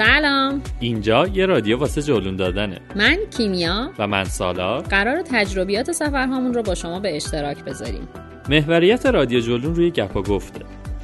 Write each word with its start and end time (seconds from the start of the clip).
سلام. 0.00 0.62
اینجا 0.80 1.26
یه 1.26 1.46
رادیو 1.46 1.78
واسه 1.78 2.02
جلون 2.02 2.36
دادنه. 2.36 2.80
من 2.96 3.16
کیمیا. 3.36 3.90
و 3.98 4.06
من 4.06 4.24
سالار 4.24 4.80
قرار 4.80 5.22
تجربیات 5.22 5.92
سفرهامون 5.92 6.54
رو 6.54 6.62
با 6.62 6.74
شما 6.74 7.00
به 7.00 7.16
اشتراک 7.16 7.64
بذاریم. 7.64 8.08
محوریت 8.48 9.06
رادیو 9.06 9.40
جلون 9.40 9.74
روی 9.74 9.90
گپ 9.90 10.16
و 10.16 10.22
گفته 10.22 10.60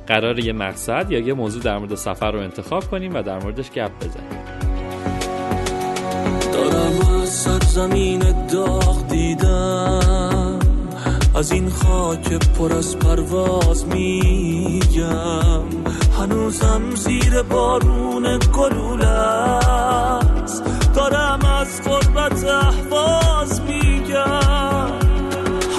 قرار 0.07 0.39
یه 0.39 0.53
مقصد 0.53 1.13
یا 1.13 1.19
یه 1.19 1.35
موضوع 1.35 1.63
در 1.63 1.79
مورد 1.79 1.95
سفر 1.95 2.33
رو 2.33 2.39
انتخاب 2.41 2.85
کنیم 2.91 3.15
و 3.15 3.23
در 3.23 3.39
موردش 3.39 3.71
گپ 3.71 3.91
بزنیم. 3.97 4.31
دارم 6.53 7.21
از 7.23 7.29
سرزمین 7.29 8.23
داغ 8.53 9.09
دیدم. 9.09 10.59
از 11.35 11.53
این 11.53 11.69
خاک 11.69 12.33
پر 12.33 12.73
از 12.73 12.99
پرواز 12.99 13.87
میگم. 13.87 15.63
هنوزم 16.19 16.95
زیر 16.95 17.43
بارون 17.43 18.39
گلوله 18.39 19.07
است. 19.09 20.65
دارم 20.95 21.45
از 21.45 21.83
غربت 21.85 22.45
احواز 22.45 23.61
میگم. 23.61 24.91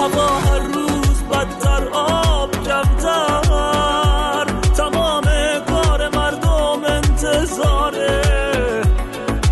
هوا 0.00 0.28
هر 0.28 0.58
روز 0.58 1.22
بدتر 1.30 1.88
آب 1.92 2.50
کمتر. 2.50 4.44
تمام 4.76 5.24
کار 5.68 6.08
مردم 6.08 6.84
انتظاره. 6.86 8.22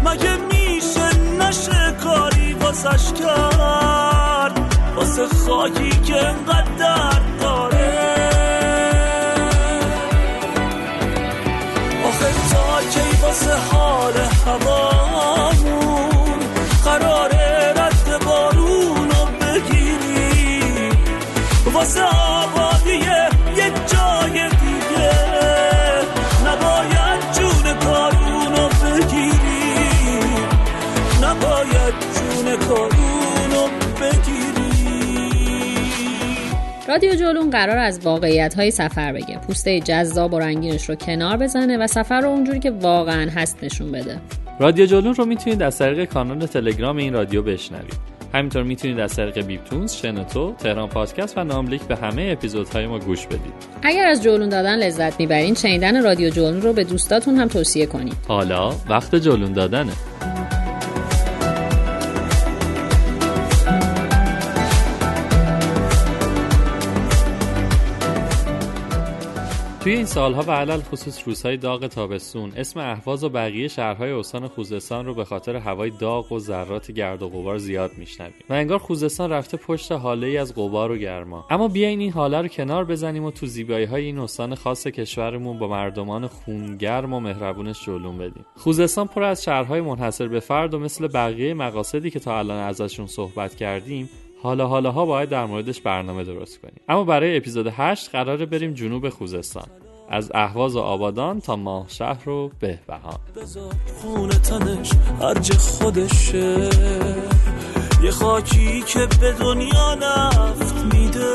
مگه 0.05 0.37
میشه 0.37 1.19
نشه 1.39 1.95
کاری 2.05 2.53
واسش 2.53 3.13
کرد؟ 3.13 4.77
واسه 4.97 5.27
خاکی 5.27 5.91
که 5.91 6.27
انقدر 6.27 6.66
رادیو 36.97 37.15
جولون 37.15 37.51
قرار 37.51 37.79
از 37.79 38.01
واقعیت 38.01 38.55
های 38.55 38.71
سفر 38.71 39.13
بگه 39.13 39.39
پوسته 39.47 39.81
جذاب 39.81 40.35
و 40.35 40.39
رنگینش 40.39 40.89
رو 40.89 40.95
کنار 40.95 41.37
بزنه 41.37 41.79
و 41.79 41.87
سفر 41.87 42.21
رو 42.21 42.29
اونجوری 42.29 42.61
که 42.61 42.71
واقعا 42.71 43.31
هست 43.31 43.59
نشون 43.63 43.93
بده 43.93 44.19
رادیو 44.61 44.87
جلون 44.87 45.15
رو 45.15 45.25
می‌تونید 45.25 45.63
از 45.63 45.79
طریق 45.79 46.05
کانال 46.05 46.47
تلگرام 46.47 46.97
این 46.97 47.13
رادیو 47.13 47.43
بشنوید 47.43 47.95
همینطور 48.35 48.63
می‌تونید 48.63 49.01
از 49.01 49.17
طریق 49.17 49.47
بیپتونز، 49.47 49.93
شنوتو، 49.93 50.55
تهران 50.59 50.89
پادکست 50.89 51.39
و 51.39 51.45
ناملیک 51.45 51.83
به 51.83 51.97
همه 51.97 52.29
اپیزودهای 52.33 52.87
ما 52.87 52.99
گوش 52.99 53.27
بدید. 53.27 53.55
اگر 53.83 54.07
از 54.07 54.23
جولون 54.23 54.49
دادن 54.49 54.77
لذت 54.77 55.21
می‌برین 55.21 55.55
شنیدن 55.55 56.03
رادیو 56.03 56.31
جولون 56.31 56.63
رو 56.63 56.73
به 56.73 56.85
دوستاتون 56.85 57.37
هم 57.37 57.49
توصیه 57.49 57.87
کنید 57.87 58.17
حالا 58.29 58.73
وقت 58.89 59.15
جلون 59.15 59.53
دادنه. 59.53 59.93
توی 69.87 69.95
این 69.95 70.05
سالها 70.05 70.43
و 70.43 70.51
علل 70.51 70.81
خصوص 70.81 71.29
روزهای 71.29 71.57
داغ 71.57 71.87
تابستون 71.87 72.53
اسم 72.57 72.81
اهواز 72.81 73.25
و 73.25 73.29
بقیه 73.29 73.69
شهرهای 73.69 74.11
استان 74.11 74.49
خوزستان 74.49 75.07
رو 75.07 75.15
به 75.15 75.25
خاطر 75.25 75.57
هوای 75.57 75.91
داغ 75.91 76.33
و 76.33 76.39
ذرات 76.39 76.93
گرد 76.93 77.23
و 77.23 77.29
غبار 77.29 77.59
زیاد 77.59 77.91
میشنویم. 77.99 78.35
و 78.51 78.53
انگار 78.53 78.79
خوزستان 78.79 79.31
رفته 79.31 79.57
پشت 79.57 79.93
حاله 79.93 80.27
ای 80.27 80.37
از 80.37 80.55
غبار 80.55 80.91
و 80.91 80.97
گرما. 80.97 81.47
اما 81.51 81.69
بیاین 81.69 82.01
این 82.01 82.13
حاله 82.13 82.43
رو 82.43 82.49
کنار 82.49 82.85
بزنیم 82.85 83.25
و 83.25 83.31
تو 83.31 83.47
زیبایی 83.47 83.85
های 83.85 84.05
این 84.05 84.19
استان 84.19 84.55
خاص 84.55 84.87
کشورمون 84.87 85.59
با 85.59 85.69
مردمان 85.69 86.27
خونگرم 86.27 87.13
و 87.13 87.21
مهربونش 87.21 87.85
جلوم 87.85 88.19
بدیم. 88.19 88.47
خوزستان 88.57 89.07
پر 89.07 89.23
از 89.23 89.45
شهرهای 89.45 89.81
منحصر 89.81 90.29
به 90.29 90.41
فرد 90.41 90.75
و 90.75 90.79
مثل 90.79 91.09
بقیه 91.09 91.55
مقاصدی 91.55 92.11
که 92.11 92.21
تا 92.21 92.39
الان 92.39 92.59
ازشون 92.59 93.07
صحبت 93.07 93.55
کردیم 93.55 94.09
حالا 94.47 94.67
حالا 94.67 94.91
ها 94.91 95.07
باید 95.07 95.29
در 95.29 95.47
موردش 95.47 95.81
برنامه 95.81 96.25
درست 96.25 96.61
کنیم. 96.61 96.81
اما 96.89 97.05
برای 97.05 97.37
اپیزود 97.37 97.67
8 97.67 98.11
قراره 98.11 98.47
بریم 98.47 98.75
جنوب 98.75 99.09
خوزستان. 99.09 99.67
از 100.11 100.31
اهواز 100.35 100.77
و 100.77 100.81
آبادان 100.81 101.41
تا 101.41 101.57
ماه 101.57 101.85
شهر 101.89 102.29
و 102.29 102.51
بهبهان. 102.61 103.19
بذار 103.37 103.73
خون 104.03 104.29
تنش 104.29 104.91
هرج 105.21 105.53
خودشه. 105.53 106.71
یه 108.03 108.11
خاکی 108.11 108.83
که 108.83 109.09
به 109.21 109.33
دنیا 109.33 109.95
نفت 109.95 110.95
میده. 110.95 111.35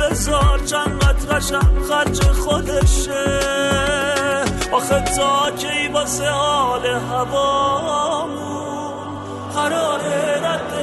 بذار 0.00 0.58
چند 0.58 1.00
قطرشم 1.00 1.72
خرج 1.88 2.22
خودشه. 2.22 3.40
آخه 4.72 5.00
تا 5.16 5.50
کی 5.50 5.88
واسه 5.92 6.28
حال 6.28 6.86
هوامون؟ 6.86 8.56
قراره 9.54 10.40
رد 10.42 10.75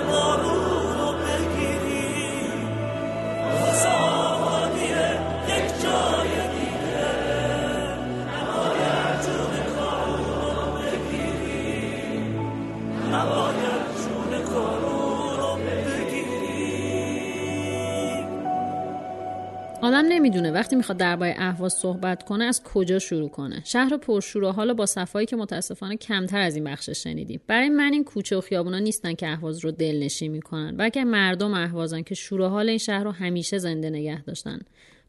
آدم 19.94 20.08
نمی‌دونه. 20.08 20.52
وقتی 20.52 20.76
می‌خواد 20.76 20.98
درباره 20.98 21.36
اهواز 21.38 21.74
صحبت 21.74 22.24
کنه 22.24 22.44
از 22.44 22.64
کجا 22.64 23.00
شروع 23.00 23.30
کنه؟ 23.30 23.62
شهر 23.66 23.98
پرشور 23.98 24.44
و 24.44 24.52
حالا 24.52 24.74
با 24.74 24.86
صفایی 24.86 25.26
که 25.26 25.36
متاسفانه 25.36 25.98
کمتر 25.98 26.42
از 26.42 26.56
این 26.56 26.64
بخشش 26.64 27.04
شنیدیم. 27.04 27.42
برای 27.48 27.70
من 27.70 27.94
این 27.94 28.04
کوچه 28.04 28.38
و 28.38 28.42
خیابونا 28.42 28.80
نیستن 28.80 29.14
که 29.14 29.28
اهواز 29.28 29.66
رو 29.66 29.72
دلنشین 29.72 30.32
می‌کنن 30.32 30.78
بلکه 30.78 31.04
مردم 31.04 31.54
اهوازن 31.54 32.02
که 32.02 32.16
شور 32.16 32.42
و 32.42 32.48
حال 32.48 32.70
این 32.70 32.78
شهر 32.78 33.04
رو 33.04 33.12
همیشه 33.12 33.58
زنده 33.58 33.90
نگه 33.90 34.24
داشتن. 34.24 34.60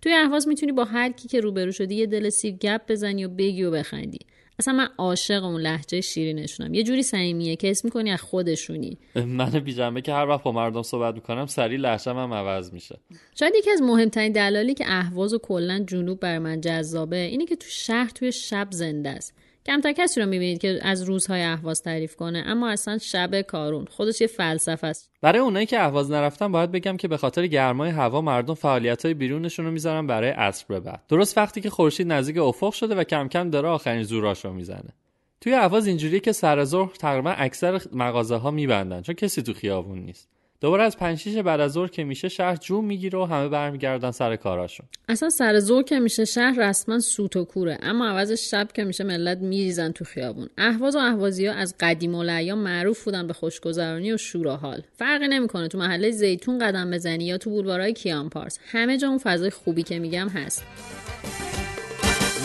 توی 0.02 0.12
اهواز 0.12 0.48
می‌تونی 0.48 0.72
با 0.72 0.84
هر 0.84 1.12
کی 1.12 1.28
که 1.28 1.40
روبرو 1.40 1.72
شدی 1.72 1.94
یه 1.94 2.06
دل 2.06 2.28
سیر 2.28 2.54
گپ 2.54 2.81
بزنی 2.88 3.25
و 3.25 3.28
بگی 3.28 3.62
و 3.62 3.70
بخندی. 3.70 4.19
اصلا 4.59 4.75
من 4.75 4.89
عاشق 4.99 5.45
اون 5.45 5.61
لحجه 5.61 6.01
شیرینشونم. 6.01 6.75
یه 6.75 6.83
جوری 6.83 7.03
صمیمیه 7.03 7.56
که 7.56 7.71
اسم 7.71 7.89
می‌کنی 7.89 8.11
از 8.11 8.23
خودشونی. 8.23 8.99
من 9.15 9.51
بیجنبه 9.51 10.01
که 10.01 10.12
هر 10.12 10.29
وقت 10.29 10.43
با 10.43 10.53
مردم 10.53 10.83
صحبت 10.83 11.15
می‌کنم 11.15 11.47
سریع 11.47 11.79
لحشم 11.79 12.19
هم 12.19 12.33
عوض 12.33 12.73
میشه. 12.73 12.99
شاید 13.35 13.53
یکی 13.56 13.71
از 13.71 13.83
مهمترین 13.83 14.33
دلالی 14.33 14.75
که 14.75 14.85
اهواز 14.89 15.35
و 15.35 15.39
کلا 15.39 15.85
جنوب 15.87 16.21
بر 16.21 16.39
من 16.39 16.61
جذابه 16.61 17.17
اینه 17.17 17.47
که 17.47 17.56
تو 17.56 17.67
شهر 17.69 18.11
توی 18.15 18.33
شب 18.33 18.69
زنده 18.71 19.11
است. 19.11 19.35
کمتر 19.66 19.93
کسی 19.93 20.20
رو 20.20 20.26
می‌بینید 20.26 20.58
که 20.58 20.78
از 20.82 21.02
روزهای 21.02 21.43
اهواز 21.43 21.82
تعریف 21.82 22.16
کنه 22.16 22.44
اما 22.46 22.70
اصلا 22.70 22.99
شب 22.99 23.40
کارون. 23.40 23.84
خودش 23.90 24.20
یه 24.20 24.26
فلسفه 24.26 24.87
است. 24.87 25.11
برای 25.22 25.38
اونایی 25.38 25.66
که 25.66 25.81
اهواز 25.81 26.11
نرفتن 26.11 26.52
باید 26.52 26.72
بگم 26.72 26.96
که 26.96 27.08
به 27.08 27.16
خاطر 27.16 27.46
گرمای 27.46 27.90
هوا 27.90 28.20
مردم 28.20 28.55
فعالیت 28.55 29.05
های 29.05 29.14
بیرونشون 29.14 29.66
رو 29.66 29.70
می‌ذارن 29.70 30.06
برای 30.06 30.31
عصر 30.31 30.64
به 30.69 30.81
بعد. 30.81 31.02
درست 31.08 31.38
وقتی 31.38 31.61
که 31.61 31.70
خورشید 31.70 32.12
نزدیک 32.12 32.38
افق 32.38 32.72
شده 32.72 32.94
و 32.94 33.05
کم 33.05 33.28
کم 33.28 33.50
داره 33.50 33.69
آخرین 33.69 34.02
زوراش 34.02 34.44
رو 34.44 34.52
می‌زنه. 34.52 34.94
توی 35.40 35.55
اهواز 35.55 35.87
اینجوریه 35.87 36.20
که 36.20 36.32
سر 36.32 36.64
ظهر 36.64 36.94
تقریبا 36.94 37.31
اکثر 37.31 37.81
مغازه 37.93 38.37
ها 38.37 38.50
میبندن 38.50 39.02
چون 39.02 39.14
کسی 39.14 39.43
تو 39.43 39.52
خیابون 39.52 39.99
نیست. 39.99 40.28
دوباره 40.61 40.85
از 40.85 40.97
پنج 40.97 41.39
بعد 41.39 41.61
از 41.61 41.73
ظهر 41.73 41.89
که 41.89 42.05
میشه 42.05 42.29
شهر 42.29 42.56
جون 42.56 42.85
می‌گیره 42.85 43.19
و 43.19 43.25
همه 43.25 43.49
برمیگردن 43.49 44.11
سر 44.11 44.37
کاراشون. 44.37 44.87
اصلا 45.09 45.31
سر 45.31 45.61
ظهر 45.61 45.83
که 45.83 45.99
میشه 45.99 46.25
شهر 46.25 46.69
رسما 46.69 46.99
سوت 46.99 47.37
و 47.37 47.45
کوره 47.45 47.79
اما 47.83 48.06
عوضش 48.09 48.51
شب 48.51 48.69
که 48.75 48.85
میشه 48.85 49.05
ملت 49.05 49.39
میریزن 49.39 49.93
تو 49.93 50.05
خیابون. 50.05 50.49
اهواز 50.59 50.97
و 50.97 50.99
اهوازی 50.99 51.47
ها 51.47 51.55
از 51.55 51.75
قدیم 51.81 52.15
الایام 52.15 52.59
معروف 52.59 53.05
بودن 53.05 53.27
به 53.27 53.33
خوشگذرانی 53.33 54.12
و 54.12 54.17
شور 54.17 54.47
و 54.47 54.51
حال 54.51 54.83
فرقی 54.99 55.29
نمی‌کنه. 55.29 55.69
تو 55.69 55.79
محله 55.79 56.11
زیتون 56.11 56.59
قدم 56.59 56.91
بزنی 56.91 57.25
یا 57.25 57.39
تو 57.39 57.51
بولوارهای 57.51 57.93
کیان 57.93 58.29
پارس. 58.29 58.59
همه 58.67 58.99
جا 58.99 59.09
اون 59.09 59.19
فضای 59.19 59.51
خوبی 59.51 59.83
که 59.83 59.99
میگم 59.99 60.29
هست. 60.29 60.65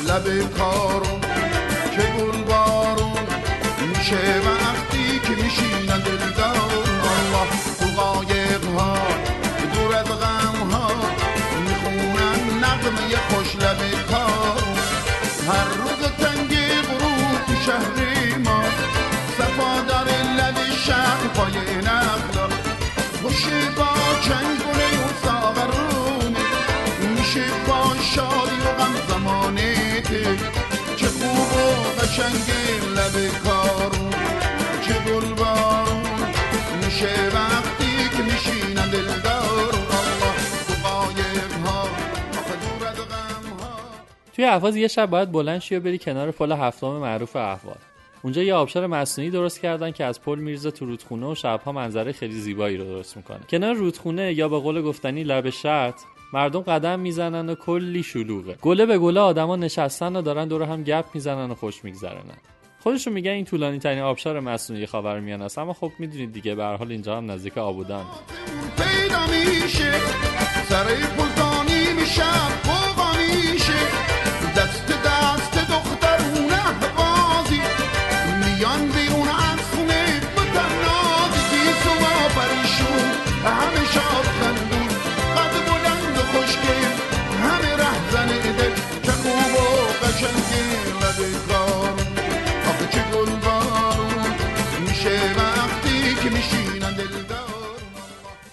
لب 0.08 0.54
کارون 0.58 1.22
که 1.96 2.10
میشه 3.88 4.39
قشنگ 32.20 32.50
لب 32.96 33.44
کارون 33.44 34.10
چه 34.82 34.94
گل 34.94 35.26
میشه 36.86 37.30
وقتی 37.34 38.10
که 38.10 38.24
الله 38.94 39.42
تو 40.68 40.74
ها 40.84 41.02
ها 41.66 41.88
توی 44.34 44.46
اهواز 44.46 44.76
یه 44.76 44.88
شب 44.88 45.06
باید 45.06 45.32
بلند 45.32 45.62
شی 45.62 45.80
بری 45.80 45.98
کنار 45.98 46.32
پل 46.32 46.52
هفتم 46.52 46.88
معروف 46.88 47.36
اهواز 47.36 47.78
اونجا 48.24 48.44
یه 48.44 48.54
آبشار 48.54 48.88
مصنوعی 48.88 49.32
درست 49.32 49.60
کردن 49.62 49.92
که 49.92 50.06
از 50.06 50.22
پل 50.22 50.40
میریزه 50.40 50.72
تو 50.72 50.86
رودخونه 50.86 51.26
و 51.26 51.36
شبها 51.36 51.72
منظره 51.72 52.12
خیلی 52.12 52.34
زیبایی 52.34 52.78
رو 52.78 52.84
درست 52.84 53.18
می‌کنه. 53.18 53.40
کنار 53.50 53.74
رودخونه 53.74 54.34
یا 54.34 54.50
به 54.50 54.60
قول 54.60 54.82
گفتنی 54.82 55.24
لب 55.24 55.50
شط 55.50 55.96
مردم 56.34 56.62
قدم 56.62 57.00
می‌زنن 57.00 57.50
و 57.50 57.56
کلی 57.56 58.04
شلوغه. 58.04 58.54
گله 58.62 58.86
به 58.86 58.98
گله 58.98 59.20
آدما 59.20 59.56
نشستن 59.56 60.16
و 60.16 60.22
دارن 60.22 60.48
دور 60.48 60.64
هم 60.64 60.84
گپ 60.84 61.06
می‌زنن 61.14 61.52
و 61.52 61.56
خوش 61.56 61.84
میگذرنن. 61.84 62.38
خودشون 62.80 63.14
میگن 63.14 63.32
این 63.32 63.46
طولانی 63.46 63.80
ترین 63.80 64.00
آبشار 64.00 64.40
مصنوعی 64.40 64.86
خاورمیانه 64.86 65.46
است 65.46 65.58
اما 65.58 65.74
خب 65.74 65.92
می‌دونید 66.00 66.34
دیگه 66.34 66.56
به 66.56 66.64
هر 66.64 66.76
حال 66.76 66.92
اینجا 66.92 67.18
هم 67.18 67.32
نزدیک 67.32 67.58
آبودان. 67.58 68.06
پیدا 68.78 69.28
میشه 69.28 69.92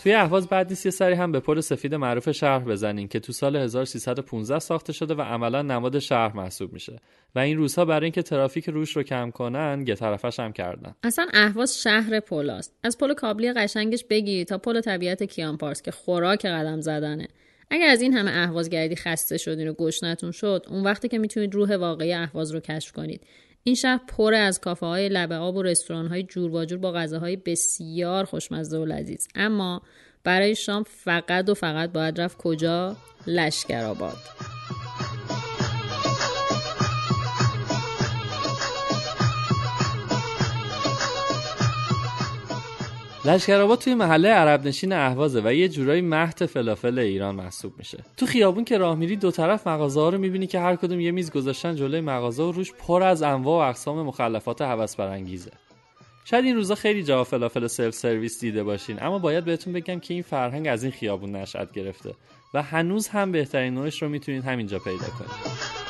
توی 0.07 0.15
اهواز 0.15 0.49
بعد 0.49 0.69
نیست 0.69 0.87
یه 0.87 0.93
سری 0.93 1.15
هم 1.15 1.33
به 1.33 1.41
پل 1.41 1.61
سفید 1.61 1.95
معروف 1.95 2.31
شهر 2.31 2.59
بزنین 2.59 3.09
که 3.09 3.21
تو 3.21 3.33
سال 3.33 3.57
1315 3.57 4.59
ساخته 4.59 4.93
شده 4.93 5.15
و 5.15 5.21
عملا 5.21 5.63
نماد 5.63 5.99
شهر 5.99 6.37
محسوب 6.37 6.73
میشه. 6.73 7.01
و 7.35 7.39
این 7.39 7.57
روزها 7.57 7.85
برای 7.85 8.05
اینکه 8.05 8.23
ترافیک 8.23 8.69
روش 8.69 8.97
رو 8.97 9.03
کم 9.03 9.31
کنن 9.31 9.85
یه 9.87 9.95
طرفش 9.95 10.41
هم 10.41 10.53
کردن. 10.53 10.95
اصلا 11.03 11.27
اهواز 11.35 11.83
شهر 11.83 12.21
پلاست 12.21 12.75
از 12.83 12.99
پل 12.99 13.15
کابلی 13.15 13.53
قشنگش 13.53 14.05
بگی 14.11 14.45
تا 14.45 14.59
پل 14.59 14.81
طبیعت 14.81 15.23
کیان 15.23 15.57
پارس 15.57 15.83
که 15.83 15.91
خوراک 15.91 16.47
قدم 16.47 16.81
زدنه. 16.81 17.29
اگر 17.71 17.89
از 17.89 18.03
این 18.03 18.15
همه 18.15 18.31
اهواز 18.35 18.71
گردی 18.71 18.97
خسته 18.97 19.39
شدین 19.39 19.69
و 19.69 19.73
گشنتون 19.73 20.31
شد 20.31 20.67
اون 20.71 20.85
وقتی 20.85 21.09
که 21.09 21.19
می‌تونید 21.19 21.55
روح 21.55 21.77
واقعی 21.77 22.13
اهواز 22.13 22.51
رو 22.51 22.61
کشف 22.61 22.93
کنید. 22.93 23.21
این 23.67 23.75
شهر 23.75 24.01
پر 24.09 24.35
از 24.35 24.61
کافه 24.61 24.87
های 24.87 25.09
لبه 25.09 25.35
آب 25.35 25.57
و 25.57 25.63
رستوران 25.63 26.07
های 26.07 26.23
جور 26.23 26.55
و 26.55 26.65
جور 26.65 26.79
با 26.79 26.93
غذاهای 26.93 27.37
بسیار 27.37 28.25
خوشمزه 28.25 28.79
و 28.79 28.85
لذیذ. 28.85 29.27
اما 29.35 29.83
برای 30.25 30.55
شام 30.55 30.83
فقط 30.83 31.49
و 31.49 31.55
فقط 31.55 31.93
باید 31.93 32.21
رفت 32.21 32.39
کجا؟ 32.39 32.97
لشکرآباد 33.27 34.56
لشکرآباد 43.27 43.79
توی 43.79 43.95
محله 43.95 44.29
عرب 44.29 44.67
نشین 44.67 44.93
اهوازه 44.93 45.43
و 45.45 45.55
یه 45.55 45.69
جورایی 45.69 46.01
مهد 46.01 46.47
فلافل 46.47 46.99
ایران 46.99 47.35
محسوب 47.35 47.73
میشه. 47.79 48.05
تو 48.17 48.27
خیابون 48.27 48.65
که 48.65 48.79
راه 48.79 48.95
میری 48.95 49.17
دو 49.17 49.31
طرف 49.31 49.67
مغازه 49.67 50.01
ها 50.01 50.09
رو 50.09 50.19
می‌بینی 50.19 50.47
که 50.47 50.61
هر 50.61 50.77
کدوم 50.77 51.01
یه 51.01 51.11
میز 51.11 51.31
گذاشتن 51.31 51.75
جلوی 51.75 52.01
مغازه 52.01 52.43
و 52.43 52.53
روش 52.53 52.73
پر 52.73 53.03
از 53.03 53.23
انواع 53.23 53.67
و 53.67 53.69
اقسام 53.69 54.07
مخلفات 54.07 54.63
هوس 54.63 54.97
برانگیزه 54.97 55.51
شاید 56.25 56.45
این 56.45 56.57
روزا 56.57 56.75
خیلی 56.75 57.03
جا 57.03 57.25
فلافل 57.25 57.67
سلف 57.67 57.95
سرویس 57.95 58.41
دیده 58.41 58.63
باشین 58.63 59.03
اما 59.03 59.19
باید 59.19 59.45
بهتون 59.45 59.73
بگم 59.73 60.01
که 60.01 60.15
این 60.15 60.23
فرهنگ 60.23 60.69
از 60.69 60.83
این 60.83 60.93
خیابون 60.93 61.37
نشأت 61.37 61.73
گرفته 61.73 62.15
و 62.55 62.63
هنوز 62.63 63.09
هم 63.09 63.33
بهترین 63.33 63.75
نوعش 63.75 64.03
رو 64.03 64.09
می‌تونید 64.09 64.45
همینجا 64.45 64.79
پیدا 64.79 65.07
کنید 65.07 65.86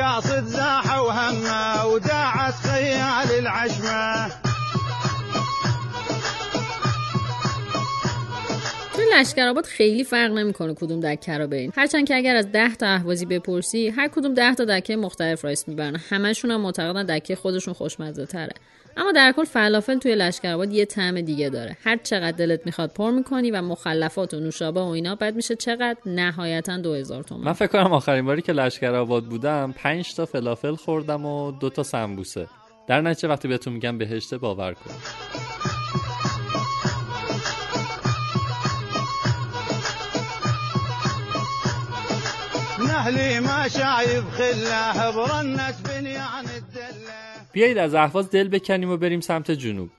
المقاصد 0.00 0.44
زاحوا 0.44 1.12
همه 1.12 1.84
ودعت 1.84 2.54
خيال 2.54 3.30
العشمه 3.38 4.49
لشکرآباد 9.18 9.64
خیلی 9.64 10.04
فرق 10.04 10.30
نمی‌کنه 10.30 10.74
کدوم 10.74 11.00
دکه 11.00 11.38
رو 11.38 11.46
برین 11.46 11.72
هرچند 11.76 12.08
که 12.08 12.16
اگر 12.16 12.36
از 12.36 12.52
ده 12.52 12.74
تا 12.74 12.86
اهوازی 12.86 13.26
بپرسی 13.26 13.88
هر 13.88 14.08
کدوم 14.08 14.34
ده 14.34 14.54
تا 14.54 14.64
دکه 14.64 14.96
مختلف 14.96 15.44
را 15.44 15.50
اسم 15.50 15.64
می‌برن. 15.72 15.96
همشون 15.96 16.50
هم 16.50 16.60
معتقدن 16.60 17.18
دکه 17.18 17.36
خودشون 17.36 17.74
خوشمزه 17.74 18.26
تره 18.26 18.52
اما 18.96 19.12
در 19.12 19.32
کل 19.36 19.44
فلافل 19.44 19.98
توی 19.98 20.14
لشکرآباد 20.14 20.72
یه 20.72 20.84
طعم 20.84 21.20
دیگه 21.20 21.48
داره. 21.48 21.76
هر 21.84 21.96
چقدر 21.96 22.36
دلت 22.36 22.66
می‌خواد 22.66 22.92
پر 22.92 23.10
می‌کنی 23.10 23.50
و 23.50 23.62
مخلفات 23.62 24.34
و 24.34 24.40
نوشابه 24.40 24.80
و 24.80 24.88
اینا 24.88 25.14
بعد 25.14 25.36
میشه 25.36 25.56
چقدر 25.56 25.96
نهایتا 26.06 26.76
2000 26.76 27.22
تومن 27.22 27.44
من 27.44 27.52
فکر 27.52 27.66
کنم 27.66 27.92
آخرین 27.92 28.26
باری 28.26 28.42
که 28.42 28.52
لشکرآباد 28.52 29.24
بودم 29.24 29.74
5 29.76 30.14
تا 30.14 30.26
فلافل 30.26 30.74
خوردم 30.74 31.26
و 31.26 31.52
دو 31.52 31.70
تا 31.70 31.82
سمبوسه. 31.82 32.46
در 32.88 33.00
نتیجه 33.00 33.28
وقتی 33.28 33.48
بهتون 33.48 33.72
میگم 33.72 33.98
بهشته 33.98 34.38
باور 34.38 34.74
کنید. 34.74 35.59
اهلي 43.00 43.40
ما 43.40 43.68
شايف 43.68 44.24
خله 44.30 45.12
برنت 45.16 45.74
الدله 45.90 47.00
بیایید 47.52 47.78
از 47.78 47.94
اهواز 47.94 48.30
دل 48.30 48.48
بکنیم 48.48 48.90
و 48.90 48.96
بریم 48.96 49.20
سمت 49.20 49.50
جنوب. 49.50 49.90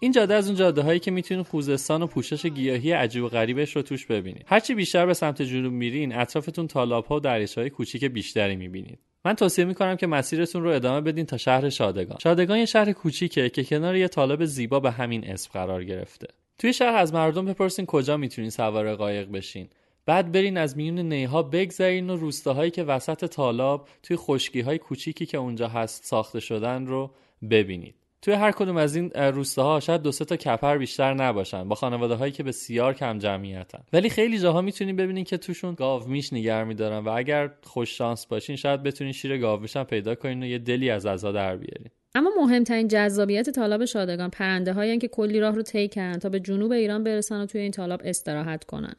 این 0.00 0.12
جاده 0.12 0.34
از 0.34 0.46
اون 0.46 0.56
جاده 0.56 0.82
هایی 0.82 1.00
که 1.00 1.10
می‌تونید 1.10 1.46
خوزستان 1.46 2.02
و 2.02 2.06
پوشش 2.06 2.46
گیاهی 2.46 2.92
عجیب 2.92 3.24
و 3.24 3.28
غریبش 3.28 3.76
رو 3.76 3.82
توش 3.82 4.06
ببینید. 4.06 4.44
هرچی 4.46 4.74
بیشتر 4.74 5.06
به 5.06 5.14
سمت 5.14 5.42
جنوب 5.42 5.72
میرین 5.72 6.14
اطرافتون 6.14 6.66
تالاب 6.66 7.06
ها 7.06 7.16
و 7.16 7.20
دریاچه 7.20 7.60
های 7.60 7.70
کوچیک 7.70 8.04
بیشتری 8.04 8.56
می‌بینید. 8.56 8.98
من 9.24 9.34
توصیه 9.34 9.64
می‌کنم 9.64 9.96
که 9.96 10.06
مسیرتون 10.06 10.62
رو 10.62 10.70
ادامه 10.70 11.00
بدین 11.00 11.26
تا 11.26 11.36
شهر 11.36 11.68
شادگان. 11.68 12.18
شادگان 12.22 12.58
یه 12.58 12.66
شهر 12.66 12.92
کوچیکه 12.92 13.48
که 13.48 13.64
کنار 13.64 13.96
یه 13.96 14.08
طالب 14.08 14.44
زیبا 14.44 14.80
به 14.80 14.90
همین 14.90 15.30
اسم 15.30 15.50
قرار 15.52 15.84
گرفته. 15.84 16.26
توی 16.58 16.72
شهر 16.72 16.96
از 16.96 17.14
مردم 17.14 17.44
بپرسین 17.44 17.86
کجا 17.86 18.16
می‌تونین 18.16 18.50
سوار 18.50 18.94
قایق 18.94 19.30
بشین. 19.30 19.68
بعد 20.10 20.32
برین 20.32 20.56
از 20.58 20.76
میون 20.76 20.98
نیها 20.98 21.42
بگذرین 21.42 22.10
و 22.10 22.16
روستاهایی 22.16 22.70
که 22.70 22.84
وسط 22.84 23.24
تالاب 23.24 23.88
توی 24.02 24.16
خشکی 24.16 24.60
های 24.60 24.78
کوچیکی 24.78 25.26
که 25.26 25.38
اونجا 25.38 25.68
هست 25.68 26.04
ساخته 26.04 26.40
شدن 26.40 26.86
رو 26.86 27.10
ببینید. 27.50 27.94
توی 28.22 28.34
هر 28.34 28.52
کدوم 28.52 28.76
از 28.76 28.96
این 28.96 29.10
روستاها 29.10 29.80
شاید 29.80 30.02
دو 30.02 30.12
سه 30.12 30.24
تا 30.24 30.36
کپر 30.36 30.78
بیشتر 30.78 31.14
نباشن 31.14 31.68
با 31.68 31.74
خانواده 31.74 32.14
هایی 32.14 32.32
که 32.32 32.42
بسیار 32.42 32.94
کم 32.94 33.18
جمعیتن. 33.18 33.82
ولی 33.92 34.10
خیلی 34.10 34.38
جاها 34.38 34.60
می‌تونین 34.60 34.96
ببینین 34.96 35.24
که 35.24 35.36
توشون 35.36 35.74
گاو 35.74 36.08
میش 36.08 36.32
نگه 36.32 36.64
میدارن 36.64 37.04
و 37.04 37.08
اگر 37.08 37.50
خوش 37.62 37.98
شانس 37.98 38.26
باشین 38.26 38.56
شاید 38.56 38.82
بتونین 38.82 39.12
شیر 39.12 39.38
گاو 39.38 39.60
میشم 39.60 39.84
پیدا 39.84 40.14
کنین 40.14 40.42
و 40.42 40.46
یه 40.46 40.58
دلی 40.58 40.90
از 40.90 41.06
عزا 41.06 41.32
در 41.32 41.56
بیارین. 41.56 41.90
اما 42.14 42.30
مهمترین 42.40 42.88
جذابیت 42.88 43.50
تالاب 43.50 43.84
شادگان 43.84 44.30
پرنده 44.30 44.72
هایی 44.72 44.98
که 44.98 45.08
کلی 45.08 45.40
راه 45.40 45.54
رو 45.54 45.62
طی 45.62 45.88
کردن 45.88 46.18
تا 46.18 46.28
به 46.28 46.40
جنوب 46.40 46.72
ایران 46.72 47.04
برسن 47.04 47.40
و 47.42 47.46
توی 47.46 47.60
این 47.60 47.70
تالاب 47.70 48.00
استراحت 48.04 48.64
کنن. 48.64 48.94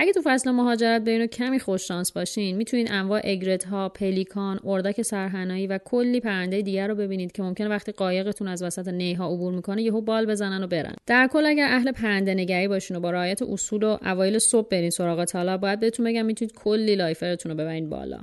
اگه 0.00 0.12
تو 0.12 0.20
فصل 0.24 0.50
مهاجرت 0.50 1.02
برین 1.02 1.22
و 1.22 1.26
کمی 1.26 1.58
خوش 1.58 1.88
شانس 1.88 2.12
باشین 2.12 2.56
می‌تونین 2.56 2.92
انواع 2.92 3.20
egret 3.24 3.64
ها، 3.64 3.88
پلیکان، 3.88 4.60
اردک 4.64 5.02
سرحنایی 5.02 5.66
و 5.66 5.78
کلی 5.84 6.20
پرنده 6.20 6.62
دیگر 6.62 6.88
رو 6.88 6.94
ببینید 6.94 7.32
که 7.32 7.42
ممکنه 7.42 7.68
وقتی 7.68 7.92
قایقتون 7.92 8.48
از 8.48 8.62
وسط 8.62 8.88
نیها 8.88 9.26
عبور 9.32 9.52
می‌کنه 9.52 9.82
یهو 9.82 10.00
بال 10.00 10.26
بزنن 10.26 10.64
و 10.64 10.66
برن. 10.66 10.94
در 11.06 11.28
کل 11.32 11.46
اگر 11.46 11.66
اهل 11.70 11.92
پرنده 11.92 12.34
نگری 12.34 12.68
باشین 12.68 12.96
و 12.96 13.00
با 13.00 13.10
رعایت 13.10 13.42
اصول 13.42 13.82
و 13.82 13.98
اوایل 14.02 14.38
صبح 14.38 14.68
برین 14.68 14.90
سراغ 14.90 15.24
تالاب 15.24 15.56
باید 15.56 15.80
بهتون 15.80 16.06
بگم 16.06 16.26
می‌تونید 16.26 16.54
کلی 16.54 16.96
lifer 16.96 17.31
تون 17.31 17.52
رو 17.52 17.58
ببرین 17.58 17.88
بالا. 17.88 18.18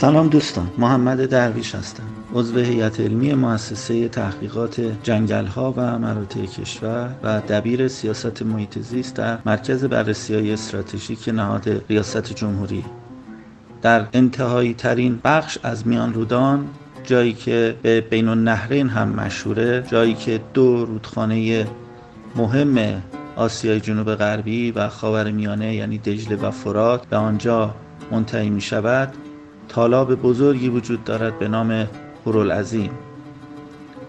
سلام 0.00 0.28
دوستان 0.28 0.70
محمد 0.78 1.26
درویش 1.26 1.74
هستم. 1.74 2.02
عضو 2.34 2.58
هیئت 2.58 3.00
علمی 3.00 3.34
مؤسسه 3.34 4.08
تحقیقات 4.08 4.80
جنگل 5.02 5.46
ها 5.46 5.74
و 5.76 5.98
مراتع 5.98 6.44
کشور 6.44 7.10
و 7.22 7.40
دبیر 7.40 7.88
سیاست 7.88 8.42
محیط 8.42 8.78
زیست 8.78 9.16
در 9.16 9.38
مرکز 9.46 9.84
بررسی 9.84 10.34
های 10.34 10.52
استراتژیک 10.52 11.28
نهاد 11.28 11.84
ریاست 11.88 12.34
جمهوری. 12.34 12.84
در 13.82 14.06
انتهایی 14.12 14.74
ترین 14.74 15.20
بخش 15.24 15.58
از 15.62 15.86
میان 15.86 16.14
رودان 16.14 16.68
جایی 17.04 17.32
که 17.32 17.76
به 17.82 18.00
بین 18.00 18.28
النهرین 18.28 18.88
هم 18.88 19.08
مشهوره 19.08 19.84
جایی 19.90 20.14
که 20.14 20.40
دو 20.54 20.84
رودخانه 20.84 21.66
مهم 22.36 23.02
آسیای 23.36 23.80
جنوب 23.80 24.14
غربی 24.14 24.70
و 24.70 24.88
خاور 24.88 25.30
میانه 25.30 25.74
یعنی 25.74 25.98
دجله 25.98 26.36
و 26.36 26.50
فرات 26.50 27.06
به 27.06 27.16
آنجا 27.16 27.74
منتهی 28.10 28.50
می 28.50 28.60
شود 28.60 29.12
تالاب 29.68 30.14
بزرگی 30.14 30.68
وجود 30.68 31.04
دارد 31.04 31.38
به 31.38 31.48
نام 31.48 31.86
هورالعظیم. 32.26 32.90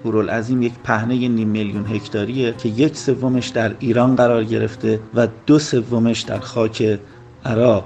هورالعظیم 0.06 0.62
یک 0.62 0.74
پهنه 0.84 1.28
نیم 1.28 1.48
میلیون 1.48 1.86
هکتاریه 1.86 2.54
که 2.58 2.70
یک 2.70 2.98
سومش 2.98 3.48
در 3.48 3.76
ایران 3.80 4.16
قرار 4.16 4.44
گرفته 4.44 5.00
و 5.16 5.28
دو 5.46 5.60
سومش 5.60 6.22
در 6.22 6.40
خاک 6.40 7.00
عراق. 7.46 7.86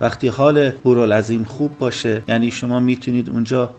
وقتی 0.00 0.28
حال 0.28 0.72
هورالعظیم 0.84 1.44
خوب 1.44 1.78
باشه 1.78 2.22
یعنی 2.28 2.50
شما 2.50 2.80
می‌تونید 2.80 3.30
اونجا 3.30 3.70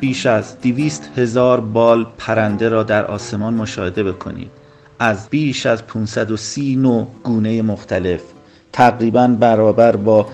بیش 0.00 0.26
از 0.26 0.60
دویست 0.60 1.10
هزار 1.16 1.60
بال 1.60 2.06
پرنده 2.18 2.68
را 2.68 2.82
در 2.82 3.04
آسمان 3.04 3.54
مشاهده 3.54 4.02
بکنید. 4.02 4.50
از 4.98 5.28
بیش 5.28 5.66
از 5.66 5.86
530 5.86 6.76
نوع 6.76 7.06
گونه 7.22 7.62
مختلف. 7.62 8.20
تقریبا 8.72 9.26
برابر 9.26 9.96
با 9.96 10.26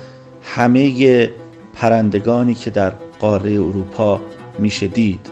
همه 0.43 1.31
پرندگانی 1.79 2.55
که 2.55 2.71
در 2.71 2.93
قاره 3.19 3.53
اروپا 3.53 4.21
میشه 4.59 4.87
دید. 4.87 5.27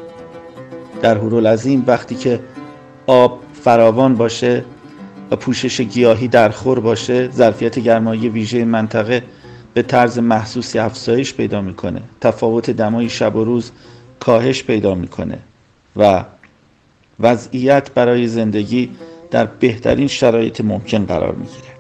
در 1.03 1.17
هورالعظیم 1.17 1.85
وقتی 1.87 2.15
که 2.15 2.41
آب 3.07 3.41
فراوان 3.63 4.15
باشه 4.15 4.65
و 5.31 5.37
پوشش 5.37 5.81
گیاهی 5.81 6.29
در 6.29 6.49
خور 6.49 6.81
باشه 6.81 7.31
ظرفیت 7.31 7.79
گرمایی 7.79 8.29
ویژه 8.29 8.65
منطقه 8.65 9.23
به 9.75 9.83
طرز 9.83 10.19
محسوسی 10.19 10.79
افزایش 10.79 11.35
پیدا 11.35 11.61
می‌کنه. 11.61 12.03
تفاوت 12.21 12.71
دمای 12.71 13.09
شب 13.09 13.37
و 13.37 13.45
روز 13.45 13.71
کاهش 14.21 14.63
پیدا 14.63 14.95
می‌کنه 14.95 15.39
و 15.97 16.25
وضعیت 17.21 17.91
برای 17.91 18.27
زندگی 18.27 18.91
در 19.31 19.47
بهترین 19.47 20.07
شرایط 20.07 20.61
ممکن 20.61 21.05
قرار 21.05 21.35
می‌گیره. 21.35 21.77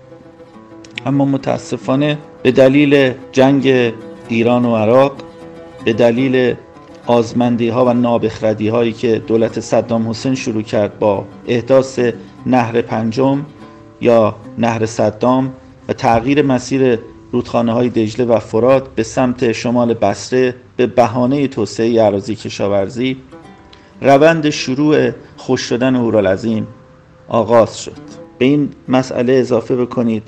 اما 1.06 1.24
متاسفانه 1.24 2.18
به 2.42 2.52
دلیل 2.52 3.12
جنگ 3.32 3.92
ایران 4.28 4.64
و 4.64 4.76
عراق 4.76 5.12
به 5.84 5.92
دلیل 5.92 6.54
آزمندی 7.06 7.68
ها 7.68 7.84
و 7.84 7.92
نابخردی 7.92 8.68
هایی 8.68 8.92
که 8.92 9.18
دولت 9.18 9.60
صدام 9.60 10.08
حسین 10.08 10.34
شروع 10.34 10.62
کرد 10.62 10.98
با 10.98 11.24
احداث 11.48 12.00
نهر 12.46 12.82
پنجم 12.82 13.46
یا 14.00 14.36
نهر 14.58 14.86
صدام 14.86 15.52
و 15.88 15.92
تغییر 15.92 16.42
مسیر 16.42 16.98
رودخانه 17.32 17.72
های 17.72 17.88
دجله 17.88 18.26
و 18.26 18.38
فرات 18.38 18.88
به 18.94 19.02
سمت 19.02 19.52
شمال 19.52 19.94
بسره 19.94 20.54
به 20.76 20.86
بهانه 20.86 21.48
توسعه 21.48 22.02
اراضی 22.02 22.34
کشاورزی 22.34 23.16
روند 24.02 24.50
شروع 24.50 25.10
خوش 25.36 25.60
شدن 25.60 25.96
هورالعظیم 25.96 26.66
آغاز 27.28 27.82
شد. 27.82 27.96
به 28.38 28.44
این 28.44 28.70
مسئله 28.88 29.32
اضافه 29.32 29.76
بکنید 29.76 30.22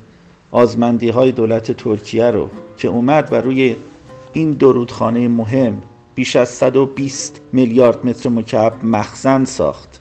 آزمندی 0.51 1.09
های 1.09 1.33
دولت 1.33 1.73
ترکیه 1.73 2.31
رو 2.31 2.49
که 2.77 2.89
اومد 2.89 3.29
و 3.33 3.35
روی 3.35 3.77
این 4.33 4.53
دو 4.53 4.73
رودخانه 4.73 5.29
مهم 5.29 5.83
بیش 6.15 6.37
از 6.37 6.49
120 6.49 7.41
میلیارد 7.53 8.07
متر 8.07 8.29
مکعب 8.29 8.85
مخزن 8.85 9.45
ساخت. 9.45 10.01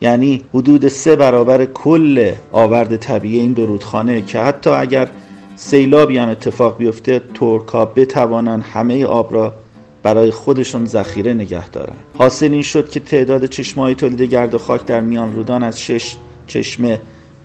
یعنی 0.00 0.44
حدود 0.54 0.88
سه 0.88 1.16
برابر 1.16 1.64
کل 1.64 2.32
آورد 2.52 2.96
طبیعی 2.96 3.40
این 3.40 3.52
دو 3.52 3.66
رودخانه 3.66 4.22
که 4.22 4.38
حتی 4.38 4.70
اگر 4.70 5.08
سیلابی 5.56 6.18
هم 6.18 6.28
اتفاق 6.28 6.78
بیفته 6.78 7.22
ترکا 7.34 7.84
بتوانند 7.84 8.62
همه 8.62 9.04
آب 9.04 9.34
را 9.34 9.54
برای 10.02 10.30
خودشون 10.30 10.86
ذخیره 10.86 11.34
نگه 11.34 11.68
دارن 11.68 11.94
حاصل 12.18 12.52
این 12.52 12.62
شد 12.62 12.90
که 12.90 13.00
تعداد 13.00 13.46
چشمه 13.46 13.94
تولید 13.94 14.22
گرد 14.22 14.54
و 14.54 14.58
خاک 14.58 14.86
در 14.86 15.00
میان 15.00 15.34
رودان 15.34 15.62
از 15.62 15.80
6 15.80 16.16
چشمه 16.46 17.00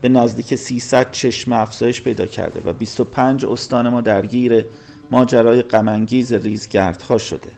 به 0.06 0.10
نزدیک 0.10 0.56
300 0.56 1.12
چشمه 1.12 1.56
افزایش 1.56 2.02
پیدا 2.02 2.26
کرده 2.26 2.62
و 2.66 2.74
25 2.74 3.46
استان 3.46 3.90
ما 3.90 4.02
درگیر 4.02 4.66
ماجرای 5.12 5.62
غمانگیز 5.62 6.34
ریزگردها 6.34 7.18
شده. 7.18 7.52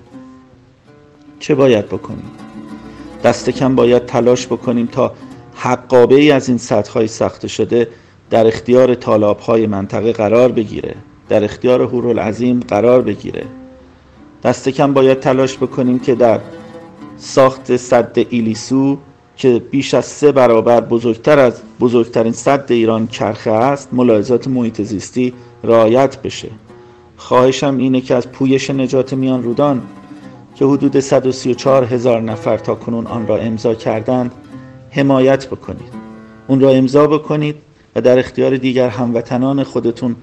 چه 1.40 1.56
باید 1.56 1.86
بکنیم؟ 1.86 2.32
دست 3.24 3.50
کم 3.50 3.76
باید 3.76 4.06
تلاش 4.06 4.48
بکنیم 4.48 4.86
تا 4.86 5.14
حقابه 5.56 6.16
ای 6.16 6.32
از 6.32 6.50
این 6.50 6.58
سطح 6.58 6.92
های 6.92 7.08
ساخته 7.08 7.48
شده 7.48 7.88
در 8.30 8.48
اختیار 8.48 8.96
طالاب 8.96 9.40
های 9.40 9.68
منطقه 9.68 10.14
قرار 10.14 10.52
بگیره 10.52 10.96
در 11.30 11.44
اختیار 11.44 11.82
هورالعظیم 11.82 12.60
قرار 12.60 13.02
بگیره. 13.02 13.46
دست 14.44 14.70
کم 14.70 14.94
باید 14.94 15.20
تلاش 15.20 15.58
بکنیم 15.58 16.00
که 16.00 16.16
در 16.16 16.40
ساخت 17.18 17.78
صد 17.78 18.18
ایلیسو 18.30 18.98
که 19.38 19.62
بیش 19.72 19.94
از 19.94 20.06
سه 20.06 20.32
برابر 20.32 20.82
بزرگتر 20.82 21.40
از 21.40 21.62
بزرگترین 21.80 22.34
صد 22.34 22.66
ایران 22.70 23.08
کرخه 23.08 23.52
است 23.52 23.90
ملاحظات 23.92 24.48
محیط 24.48 24.82
زیستی 24.82 25.34
رعایت 25.64 26.22
بشه. 26.22 26.50
خواهشم 27.18 27.78
اینه 27.78 28.02
که 28.02 28.16
از 28.16 28.32
پویش 28.32 28.70
نجات 28.70 29.14
میان 29.14 29.44
رودان 29.44 29.82
که 30.56 30.66
حدود 30.66 31.00
134 31.00 31.84
هزار 31.84 32.22
نفر 32.22 32.58
تا 32.58 32.76
کنون 32.76 33.08
آن 33.08 33.28
را 33.28 33.38
امضا 33.38 33.76
کردند 33.76 34.32
حمایت 34.90 35.48
بکنید. 35.48 35.94
اون 36.48 36.60
را 36.60 36.70
امضا 36.70 37.08
بکنید 37.08 37.56
و 37.96 38.02
در 38.02 38.20
اختیار 38.20 38.58
دیگر 38.58 38.90
هموطنان 38.90 39.64
خودتون 39.64 40.16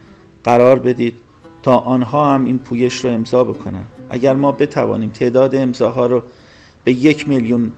قرار 0.44 0.78
بدید 0.78 1.14
تا 1.62 1.76
آنها 1.76 2.34
هم 2.34 2.44
این 2.44 2.58
پویش 2.58 3.04
را 3.04 3.10
امضا 3.10 3.44
بکنند. 3.44 3.86
اگر 4.10 4.34
ما 4.34 4.52
بتوانیم 4.52 5.10
تعداد 5.10 5.54
امضاها 5.54 6.06
رو 6.06 6.22
به 6.84 6.92
یک 6.92 7.28
میلیون 7.28 7.72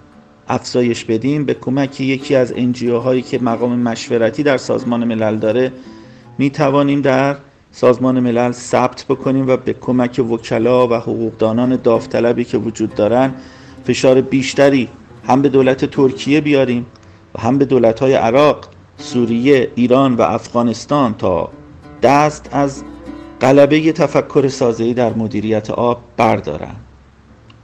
افزایش 0.48 1.04
بدیم 1.04 1.44
به 1.44 1.54
کمک 1.54 2.00
یکی 2.00 2.34
از 2.34 2.52
انجیو 2.56 2.98
هایی 2.98 3.22
که 3.22 3.38
مقام 3.38 3.78
مشورتی 3.78 4.42
در 4.42 4.56
سازمان 4.56 5.04
ملل 5.04 5.36
داره 5.36 5.72
می 6.38 6.50
توانیم 6.50 7.00
در 7.00 7.36
سازمان 7.72 8.20
ملل 8.20 8.52
ثبت 8.52 9.04
بکنیم 9.08 9.48
و 9.48 9.56
به 9.56 9.72
کمک 9.72 10.18
وکلا 10.18 10.88
و 10.88 10.94
حقوقدانان 10.94 11.76
داوطلبی 11.76 12.44
که 12.44 12.58
وجود 12.58 12.94
دارن 12.94 13.34
فشار 13.84 14.20
بیشتری 14.20 14.88
هم 15.28 15.42
به 15.42 15.48
دولت 15.48 15.84
ترکیه 15.84 16.40
بیاریم 16.40 16.86
و 17.34 17.40
هم 17.40 17.58
به 17.58 17.64
دولت 17.64 18.00
های 18.00 18.14
عراق، 18.14 18.68
سوریه، 18.98 19.70
ایران 19.74 20.14
و 20.14 20.22
افغانستان 20.22 21.14
تا 21.14 21.50
دست 22.02 22.48
از 22.52 22.82
غلبه 23.40 23.92
تفکر 23.92 24.48
سازه‌ای 24.48 24.94
در 24.94 25.12
مدیریت 25.12 25.70
آب 25.70 26.00
بردارن. 26.16 26.74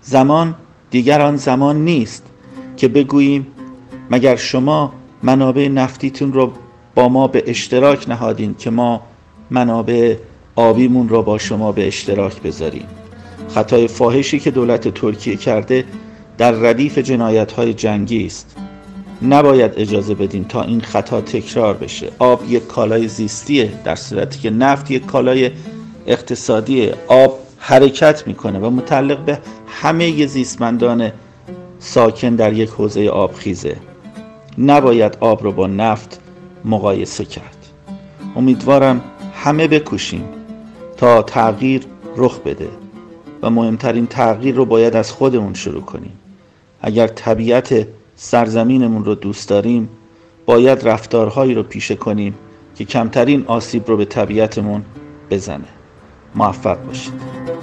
زمان 0.03 0.55
دیگر 0.91 1.21
آن 1.21 1.37
زمان 1.37 1.85
نیست. 1.85 2.32
که 2.83 2.89
بگوییم 2.89 3.47
مگر 4.11 4.37
شما 4.37 4.93
منابع 5.23 5.69
نفتیتون 5.69 6.33
رو 6.33 6.53
با 6.95 7.09
ما 7.09 7.27
به 7.27 7.45
اشتراک 7.47 8.09
نهادین 8.09 8.55
که 8.59 8.71
ما 8.71 9.01
منابع 9.51 10.17
آبیمون 10.57 11.09
رو 11.09 11.23
با 11.23 11.39
شما 11.39 11.73
به 11.73 11.87
اشتراک 11.87 12.43
بذاریم؟ 12.43 12.87
خطای 13.49 13.89
فاحشی 13.89 14.39
که 14.39 14.51
دولت 14.51 14.89
ترکیه 14.89 15.37
کرده 15.37 15.85
در 16.39 16.53
ردیف 16.53 16.99
جنایت 16.99 17.53
های 17.53 17.75
جنگی 17.75 18.27
است. 18.27 18.57
نباید 19.23 19.73
اجازه 19.77 20.15
بدیم 20.15 20.45
تا 20.45 20.63
این 20.63 20.81
خطا 20.81 21.21
تکرار 21.21 21.75
بشه. 21.75 22.09
آب 22.19 22.45
یک 22.49 22.67
کالای 22.67 23.09
زیستیه 23.09 23.73
در 23.85 23.95
صورتی 23.95 24.39
که 24.39 24.51
نفت 24.51 24.91
یک 24.91 25.07
کالای 25.07 25.51
اقتصادیه. 26.07 26.95
آب 27.09 27.39
حرکت 27.59 28.27
می‌کنه 28.27 28.59
و 28.59 28.71
متعلق 28.71 29.19
به 29.19 29.39
همه 29.67 30.27
زیستمندان 30.27 31.13
ساکن 31.83 32.35
در 32.35 32.53
یک 32.53 32.69
حوزه 32.69 33.09
آبخیزه. 33.09 33.77
نباید 34.59 35.17
آب 35.21 35.43
رو 35.43 35.53
با 35.53 35.67
نفت 35.67 36.21
مقایسه 36.65 37.25
کرد. 37.25 37.57
امیدوارم 38.37 39.01
همه 39.35 39.69
بکوشیم 39.69 40.25
تا 40.97 41.23
تغییر 41.23 41.87
رخ 42.17 42.39
بده 42.39 42.69
و 43.43 43.51
مهمترین 43.51 44.07
تغییر 44.07 44.55
رو 44.55 44.65
باید 44.65 44.97
از 44.97 45.13
خودمون 45.13 45.55
شروع 45.55 45.83
کنیم. 45.83 46.13
اگر 46.81 47.07
طبیعت 47.07 47.87
سرزمینمون 48.17 49.05
رو 49.05 49.15
دوست 49.15 49.49
داریم 49.49 49.89
باید 50.47 50.89
رفتارهایی 50.89 51.55
رو 51.55 51.63
پیشه 51.63 51.95
کنیم 51.95 52.35
که 52.75 52.85
کمترین 52.85 53.45
آسیب 53.47 53.89
رو 53.89 53.97
به 53.97 54.05
طبیعتمون 54.05 54.85
بزنه. 55.31 55.69
موفق 56.35 56.87
باشید. 56.87 57.62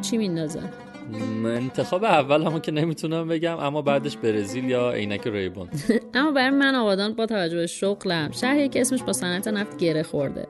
چی 0.00 0.16
میندازه 0.16 0.60
انتخاب 1.44 2.04
اول 2.04 2.42
همون 2.42 2.60
که 2.60 2.72
نمی‌تونم 2.72 3.28
بگم 3.28 3.58
اما 3.58 3.82
بعدش 3.82 4.16
برزیل 4.16 4.64
یا 4.64 4.90
عینک 4.90 5.26
ریبون. 5.26 5.68
اما 6.14 6.30
برای 6.30 6.50
من 6.50 6.74
آبادان 6.74 7.14
با 7.14 7.26
توجه 7.26 7.56
به 7.56 7.66
شغلم 7.66 8.30
شهری 8.30 8.68
که 8.68 8.80
اسمش 8.80 9.02
با 9.02 9.12
صنعت 9.12 9.48
نفت 9.48 9.76
گره 9.76 10.02
خورده. 10.02 10.46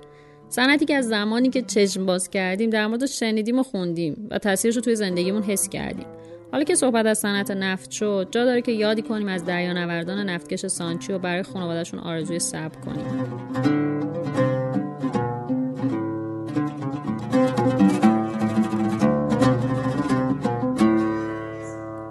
صنعتی 0.48 0.84
که 0.84 0.94
از 0.94 1.08
زمانی 1.08 1.50
که 1.50 1.62
چشم 1.62 2.06
باز 2.06 2.30
کردیم 2.30 2.70
در 2.70 2.86
مورد 2.86 3.06
شنیدیم 3.06 3.58
و 3.58 3.62
خوندیم 3.62 4.28
و 4.30 4.38
تاثیرش 4.38 4.76
رو 4.76 4.82
توی 4.82 4.96
زندگیمون 4.96 5.42
حس 5.42 5.68
کردیم. 5.68 6.06
حالا 6.52 6.64
که 6.64 6.74
صحبت 6.74 7.06
از 7.06 7.18
صنعت 7.18 7.50
نفت 7.50 7.90
شد 7.90 8.28
جا 8.30 8.44
داره 8.44 8.62
که 8.62 8.72
یادی 8.72 9.02
کنیم 9.02 9.28
از 9.28 9.44
دریانوردان 9.44 10.30
نفتکش 10.30 10.66
سانچی 10.66 11.12
و 11.12 11.18
برای 11.18 11.42
خانوادهشون 11.42 12.00
آرزوی 12.00 12.38
صبر 12.38 12.80
کنیم. 12.80 14.49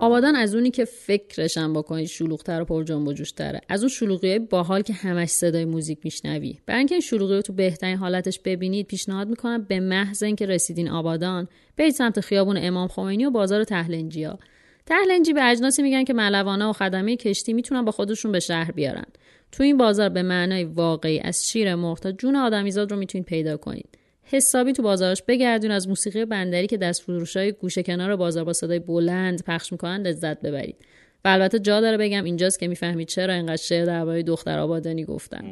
آبادان 0.09 0.35
از 0.35 0.55
اونی 0.55 0.71
که 0.71 0.85
فکرشم 0.85 1.73
بکنید 1.73 2.07
شلوغتر 2.07 2.61
و 2.61 2.65
پر 2.65 2.83
جنب 2.83 3.07
و 3.07 3.13
جوشتره. 3.13 3.61
از 3.69 3.81
اون 3.81 3.89
شلوغی 3.89 4.39
باحال 4.39 4.81
که 4.81 4.93
همش 4.93 5.29
صدای 5.29 5.65
موزیک 5.65 5.99
میشنوی. 6.03 6.59
برای 6.65 6.77
اینکه 6.77 6.95
این 6.95 7.01
شلوغی 7.01 7.33
رو 7.33 7.41
تو 7.41 7.53
بهترین 7.53 7.97
حالتش 7.97 8.39
ببینید 8.39 8.87
پیشنهاد 8.87 9.29
می‌کنم 9.29 9.63
به 9.63 9.79
محض 9.79 10.23
اینکه 10.23 10.45
رسیدین 10.45 10.89
آبادان 10.89 11.47
برید 11.77 11.93
سمت 11.93 12.19
خیابون 12.19 12.57
امام 12.61 12.87
خمینی 12.87 13.25
و 13.25 13.29
بازار 13.29 13.63
تهلنجیا 13.63 14.39
تهلنجی 14.85 15.33
به 15.33 15.43
اجناسی 15.43 15.81
میگن 15.81 16.03
که 16.03 16.13
ملوانه 16.13 16.65
و 16.65 16.73
خدمه 16.73 17.15
کشتی 17.15 17.53
می‌تونن 17.53 17.85
با 17.85 17.91
خودشون 17.91 18.31
به 18.31 18.39
شهر 18.39 18.71
بیارن. 18.71 19.05
تو 19.51 19.63
این 19.63 19.77
بازار 19.77 20.09
به 20.09 20.23
معنای 20.23 20.63
واقعی 20.63 21.19
از 21.19 21.49
شیر 21.49 21.75
مرغ 21.75 21.99
تا 21.99 22.11
جون 22.11 22.35
آدمیزاد 22.35 22.91
رو 22.91 22.97
می‌تونید 22.97 23.27
پیدا 23.27 23.57
کنید. 23.57 23.97
حسابی 24.31 24.73
تو 24.73 24.83
بازارش 24.83 25.23
بگردون 25.27 25.71
از 25.71 25.87
موسیقی 25.87 26.25
بندری 26.25 26.67
که 26.67 26.77
دست 26.77 27.01
فروشای 27.01 27.51
گوشه 27.51 27.83
کنار 27.83 28.15
بازار 28.15 28.43
با 28.43 28.53
صدای 28.53 28.79
بلند 28.79 29.43
پخش 29.43 29.71
می‌کنن 29.71 30.01
لذت 30.01 30.41
ببرید. 30.41 30.75
و 31.25 31.27
البته 31.27 31.59
جا 31.59 31.81
داره 31.81 31.97
بگم 31.97 32.23
اینجاست 32.23 32.59
که 32.59 32.67
می‌فهمید 32.67 33.07
چرا 33.07 33.33
اینقدر 33.33 33.55
شعر 33.57 33.85
درباره 33.85 34.23
دختر 34.23 34.59
آبادانی 34.59 35.05
گفتن. 35.05 35.43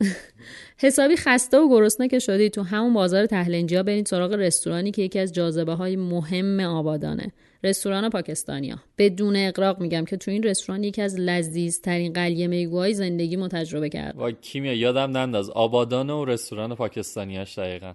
حسابی 0.78 1.16
خسته 1.16 1.58
و 1.58 1.68
گرسنه 1.68 2.08
که 2.08 2.18
شدی 2.18 2.50
تو 2.50 2.62
همون 2.62 2.94
بازار 2.94 3.26
تهلنجیا 3.26 3.82
برید 3.82 4.06
سراغ 4.06 4.32
رستورانی 4.32 4.90
که 4.90 5.02
یکی 5.02 5.18
از 5.18 5.32
جاذبه 5.32 5.72
های 5.72 5.96
مهم 5.96 6.60
آبادانه. 6.60 7.32
رستوران 7.66 8.10
پاکستانیا. 8.10 8.76
بدون 8.98 9.36
اقراق 9.36 9.80
میگم 9.80 10.04
که 10.04 10.16
تو 10.16 10.30
این 10.30 10.42
رستوران 10.42 10.84
یکی 10.84 11.02
از 11.02 11.20
لذیذترین 11.20 12.12
قلیه 12.12 12.46
میگوهای 12.46 12.94
زندگی 12.94 13.48
تجربه 13.48 13.88
کرد. 13.88 14.18
و 14.18 14.30
کیمیا 14.30 14.74
یادم 14.74 15.16
ننداز. 15.16 15.50
آبادانه 15.50 16.12
و 16.12 16.24
رستوران 16.24 16.74
پاکستانیاش 16.74 17.58
دقیقا. 17.58 17.92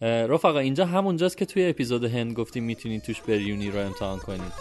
رفقا 0.00 0.58
اینجا 0.58 0.86
همونجاست 0.86 1.36
که 1.36 1.44
توی 1.44 1.68
اپیزود 1.68 2.04
هند 2.04 2.32
گفتیم 2.32 2.64
می‌تونید 2.64 3.02
توش 3.02 3.20
بریونی 3.20 3.70
رو 3.70 3.78
امتحان 3.78 4.18
کنید. 4.18 4.52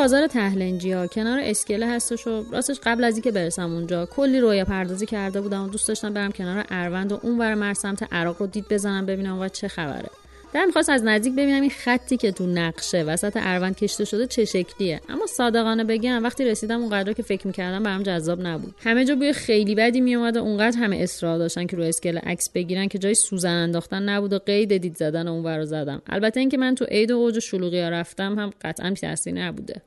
بازار 0.00 0.26
تهلنجی 0.26 0.92
ها 0.92 1.06
کنار 1.06 1.40
اسکله 1.42 1.86
هستش 1.86 2.26
و 2.26 2.44
راستش 2.52 2.80
قبل 2.84 3.04
از 3.04 3.14
اینکه 3.14 3.30
برسم 3.30 3.72
اونجا 3.72 4.06
کلی 4.06 4.40
رویا 4.40 4.64
پردازی 4.64 5.06
کرده 5.06 5.40
بودم 5.40 5.64
و 5.64 5.68
دوست 5.68 5.88
داشتم 5.88 6.12
برم 6.12 6.32
کنار 6.32 6.64
اروند 6.70 7.12
و 7.12 7.20
اون 7.22 7.38
ور 7.38 7.54
مر 7.54 7.74
سمت 7.74 8.12
عراق 8.12 8.36
رو 8.40 8.46
دید 8.46 8.68
بزنم 8.70 9.06
ببینم 9.06 9.40
و 9.40 9.48
چه 9.48 9.68
خبره. 9.68 10.08
در 10.52 10.64
می‌خواست 10.64 10.90
از 10.90 11.04
نزدیک 11.04 11.32
ببینم 11.32 11.60
این 11.60 11.70
خطی 11.70 12.16
که 12.16 12.32
تو 12.32 12.46
نقشه 12.46 13.02
وسط 13.02 13.32
اروند 13.36 13.76
کشته 13.76 14.04
شده 14.04 14.26
چه 14.26 14.44
شکلیه. 14.44 15.00
اما 15.08 15.26
صادقانه 15.26 15.84
بگم 15.84 16.24
وقتی 16.24 16.44
رسیدم 16.44 16.80
اونقدر 16.80 17.12
که 17.12 17.22
فکر 17.22 17.46
می‌کردم 17.46 17.82
برام 17.82 18.02
جذاب 18.02 18.40
نبود. 18.40 18.74
همه 18.78 19.04
جا 19.04 19.14
بوی 19.14 19.32
خیلی 19.32 19.74
بدی 19.74 20.00
میومد 20.00 20.36
و 20.36 20.40
اونقدر 20.40 20.78
همه 20.78 20.96
اصرار 20.96 21.38
داشتن 21.38 21.66
که 21.66 21.76
رو 21.76 21.82
اسکل 21.82 22.18
عکس 22.18 22.50
بگیرن 22.50 22.88
که 22.88 22.98
جای 22.98 23.14
سوزن 23.14 23.54
انداختن 23.54 24.02
نبود 24.02 24.32
و 24.32 24.38
قید 24.38 24.76
دید 24.76 24.96
زدن 24.96 25.28
اون 25.28 25.46
رو 25.46 25.64
زدم. 25.64 26.02
البته 26.06 26.40
اینکه 26.40 26.56
من 26.56 26.74
تو 26.74 26.84
عید 26.84 27.10
و 27.10 27.14
اوج 27.14 27.54
رفتم 27.74 28.38
هم 28.38 28.50
قطعا 28.62 28.94
تاثیر 28.94 29.34
نبوده. 29.34 29.82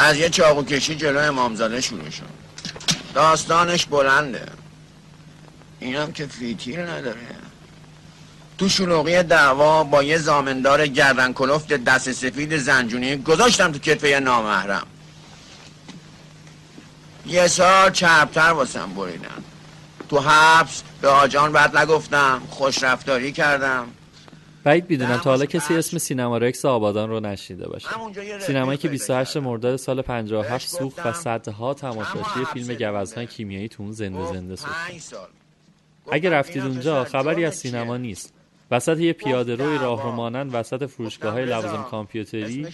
از 0.00 0.16
یه 0.16 0.28
چاقو 0.28 0.62
کشی 0.62 0.94
جلو 0.94 1.18
امامزاده 1.18 1.80
شروع 1.80 2.10
شد. 2.10 2.22
داستانش 3.14 3.86
بلنده. 3.86 4.46
اینم 5.80 6.12
که 6.12 6.26
فیتیر 6.26 6.90
نداره. 6.90 7.16
تو 8.58 8.68
شلوغی 8.68 9.22
دعوا 9.22 9.84
با 9.84 10.02
یه 10.02 10.18
زامندار 10.18 10.86
گردن 10.86 11.32
کلفت 11.32 11.72
دست 11.72 12.12
سفید 12.12 12.56
زنجونی 12.56 13.16
گذاشتم 13.16 13.72
تو 13.72 13.78
کتفه 13.78 14.20
نامحرم. 14.20 14.86
یه 17.26 17.48
سال 17.48 17.90
چربتر 17.90 18.50
واسم 18.50 18.94
بریدن. 18.94 19.44
تو 20.08 20.20
حبس 20.20 20.82
به 21.00 21.08
آجان 21.08 21.52
بعد 21.52 21.78
نگفتم 21.78 22.42
خوش 22.50 22.82
رفتاری 22.82 23.32
کردم. 23.32 23.88
بعید 24.64 24.90
می‌دونم 24.90 25.16
تا 25.16 25.30
حالا 25.30 25.46
کسی 25.46 25.74
اسم 25.74 25.98
سینما 25.98 26.38
رکس 26.38 26.64
آبادان 26.64 27.10
رو 27.10 27.20
نشیده 27.20 27.68
باشه. 27.68 27.88
سینمایی 28.40 28.78
که 28.78 28.88
28 28.88 29.36
مرداد 29.36 29.76
سال 29.76 30.02
57 30.02 30.68
سوخت 30.68 31.06
و 31.06 31.12
صدها 31.12 31.74
تماشاچی 31.74 32.44
فیلم 32.52 32.74
گوزنهای 32.74 33.26
کیمیایی 33.26 33.68
تو 33.68 33.82
اون 33.82 33.92
زنده 33.92 34.32
زنده 34.32 34.56
سوخت 34.56 34.90
اگه 36.12 36.30
رفتید 36.30 36.62
اونجا 36.62 37.04
خبری 37.04 37.44
از 37.44 37.54
سینما 37.54 37.96
نیست. 37.96 38.32
وسط 38.70 38.98
یه 38.98 39.12
پیاده 39.12 39.54
روی 39.54 39.78
راه 39.78 40.02
رو 40.02 40.12
مانند 40.12 40.54
وسط 40.54 40.86
فروشگاه 40.86 41.32
های 41.32 41.44
لوازم 41.44 41.86
کامپیوتری 41.90 42.68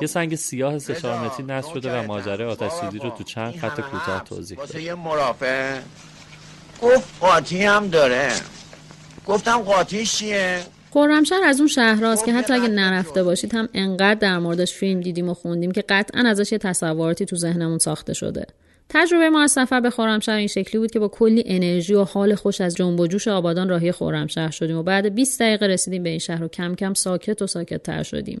یه 0.00 0.06
سنگ 0.06 0.34
سیاه 0.34 0.78
سه 0.78 1.22
متری 1.24 1.46
نصب 1.46 1.74
شده 1.74 2.00
و 2.00 2.06
ماجرای 2.06 2.48
آتش 2.48 2.72
سوزی 2.72 2.98
رو 2.98 3.10
تو 3.10 3.24
چند 3.24 3.56
خط 3.56 3.80
کوتاه 3.80 4.24
توضیح 4.24 4.58
واسه 4.58 4.82
یه 4.82 4.94
مرافع. 4.94 5.80
گفت 6.82 7.08
قاطی 7.20 7.64
هم 7.64 7.88
داره. 7.88 8.32
گفتم 9.26 9.58
قاطیش 9.58 10.16
چیه؟ 10.16 10.62
خرمشهر 10.90 11.44
از 11.44 11.60
اون 11.60 11.68
شهرهاست 11.68 12.24
که 12.24 12.32
حتی 12.32 12.52
اگه 12.52 12.68
نرفته 12.68 13.22
باشید 13.22 13.54
هم 13.54 13.68
انقدر 13.74 14.14
در 14.14 14.38
موردش 14.38 14.72
فیلم 14.72 15.00
دیدیم 15.00 15.28
و 15.28 15.34
خوندیم 15.34 15.70
که 15.70 15.84
قطعا 15.88 16.22
ازش 16.28 16.52
یه 16.52 16.58
تصوراتی 16.58 17.24
تو 17.24 17.36
ذهنمون 17.36 17.78
ساخته 17.78 18.14
شده. 18.14 18.46
تجربه 18.88 19.30
ما 19.30 19.42
از 19.42 19.52
سفر 19.52 19.80
به 19.80 19.90
خرمشهر 19.90 20.36
این 20.36 20.46
شکلی 20.46 20.78
بود 20.78 20.90
که 20.90 20.98
با 20.98 21.08
کلی 21.08 21.42
انرژی 21.46 21.94
و 21.94 22.04
حال 22.04 22.34
خوش 22.34 22.60
از 22.60 22.74
جنب 22.74 23.00
و 23.00 23.06
جوش 23.06 23.28
آبادان 23.28 23.68
راهی 23.68 23.92
خرمشهر 23.92 24.50
شدیم 24.50 24.76
و 24.76 24.82
بعد 24.82 25.14
20 25.14 25.40
دقیقه 25.40 25.66
رسیدیم 25.66 26.02
به 26.02 26.08
این 26.08 26.18
شهر 26.18 26.44
و 26.44 26.48
کم 26.48 26.74
کم 26.74 26.94
ساکت 26.94 27.42
و 27.42 27.46
ساکت 27.46 27.82
تر 27.82 28.02
شدیم. 28.02 28.40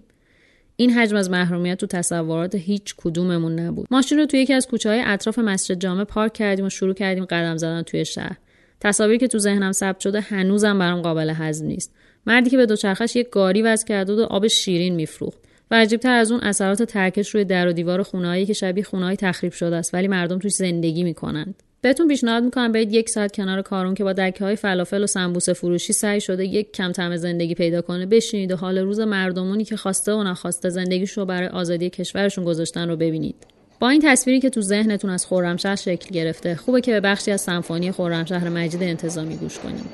این 0.76 0.90
حجم 0.90 1.16
از 1.16 1.30
محرومیت 1.30 1.78
تو 1.78 1.86
تصورات 1.86 2.54
هیچ 2.54 2.94
کدوممون 2.96 3.58
نبود. 3.58 3.88
ماشین 3.90 4.18
رو 4.18 4.26
توی 4.26 4.40
یکی 4.40 4.54
از 4.54 4.66
کوچه 4.66 4.90
های 4.90 5.02
اطراف 5.06 5.38
مسجد 5.38 5.74
جامع 5.80 6.04
پارک 6.04 6.32
کردیم 6.32 6.64
و 6.64 6.70
شروع 6.70 6.94
کردیم 6.94 7.24
قدم 7.24 7.56
زدن 7.56 7.82
توی 7.82 8.04
شهر. 8.04 8.36
تصاویری 8.80 9.18
که 9.18 9.28
تو 9.28 9.38
ذهنم 9.38 9.72
ثبت 9.72 10.00
شده 10.00 10.20
هنوزم 10.20 10.78
برام 10.78 11.02
قابل 11.02 11.32
هضم 11.36 11.66
نیست. 11.66 11.94
مردی 12.28 12.50
که 12.50 12.56
به 12.56 12.66
دوچرخش 12.66 13.16
یک 13.16 13.30
گاری 13.30 13.62
وز 13.62 13.84
کرده 13.84 14.12
و 14.12 14.20
آب 14.20 14.46
شیرین 14.46 14.94
میفروخت. 14.94 15.38
و 15.70 15.74
عجیبتر 15.74 16.12
از 16.12 16.32
اون 16.32 16.40
اثرات 16.40 16.82
ترکش 16.82 17.30
روی 17.30 17.44
در 17.44 17.68
و 17.68 17.72
دیوار 17.72 18.02
خونهایی 18.02 18.46
که 18.46 18.52
شبیه 18.52 18.84
خونهایی 18.84 19.16
تخریب 19.16 19.52
شده 19.52 19.76
است 19.76 19.94
ولی 19.94 20.08
مردم 20.08 20.38
توش 20.38 20.52
زندگی 20.52 21.04
می‌کنند. 21.04 21.54
بهتون 21.80 22.08
پیشنهاد 22.08 22.42
می‌کنم 22.42 22.72
برید 22.72 22.94
یک 22.94 23.08
ساعت 23.08 23.32
کنار 23.32 23.62
کارون 23.62 23.94
که 23.94 24.04
با 24.04 24.12
دکه 24.12 24.44
های 24.44 24.56
فلافل 24.56 25.02
و 25.02 25.06
سمبوسه 25.06 25.52
فروشی 25.52 25.92
سعی 25.92 26.20
شده 26.20 26.44
یک 26.44 26.72
کم 26.72 26.92
طعم 26.92 27.16
زندگی 27.16 27.54
پیدا 27.54 27.82
کنه. 27.82 28.06
بشینید 28.06 28.52
و 28.52 28.56
حال 28.56 28.78
روز 28.78 29.00
مردمونی 29.00 29.64
که 29.64 29.76
خواسته 29.76 30.12
و 30.12 30.22
نخواسته 30.22 30.68
زندگیش 30.68 31.12
رو 31.12 31.24
برای 31.24 31.48
آزادی 31.48 31.90
کشورشون 31.90 32.44
گذاشتن 32.44 32.88
رو 32.88 32.96
ببینید. 32.96 33.36
با 33.80 33.88
این 33.88 34.02
تصویری 34.04 34.40
که 34.40 34.50
تو 34.50 34.60
ذهنتون 34.60 35.10
از 35.10 35.26
خرمشهر 35.26 35.76
شکل 35.76 36.14
گرفته 36.14 36.54
خوبه 36.54 36.80
که 36.80 36.92
به 36.92 37.00
بخشی 37.00 37.30
از 37.30 37.40
سمفونی 37.40 37.92
خرمشهر 37.92 38.48
مجید 38.48 38.82
انتظامی 38.82 39.36
گوش 39.36 39.58
کنیم. 39.58 39.84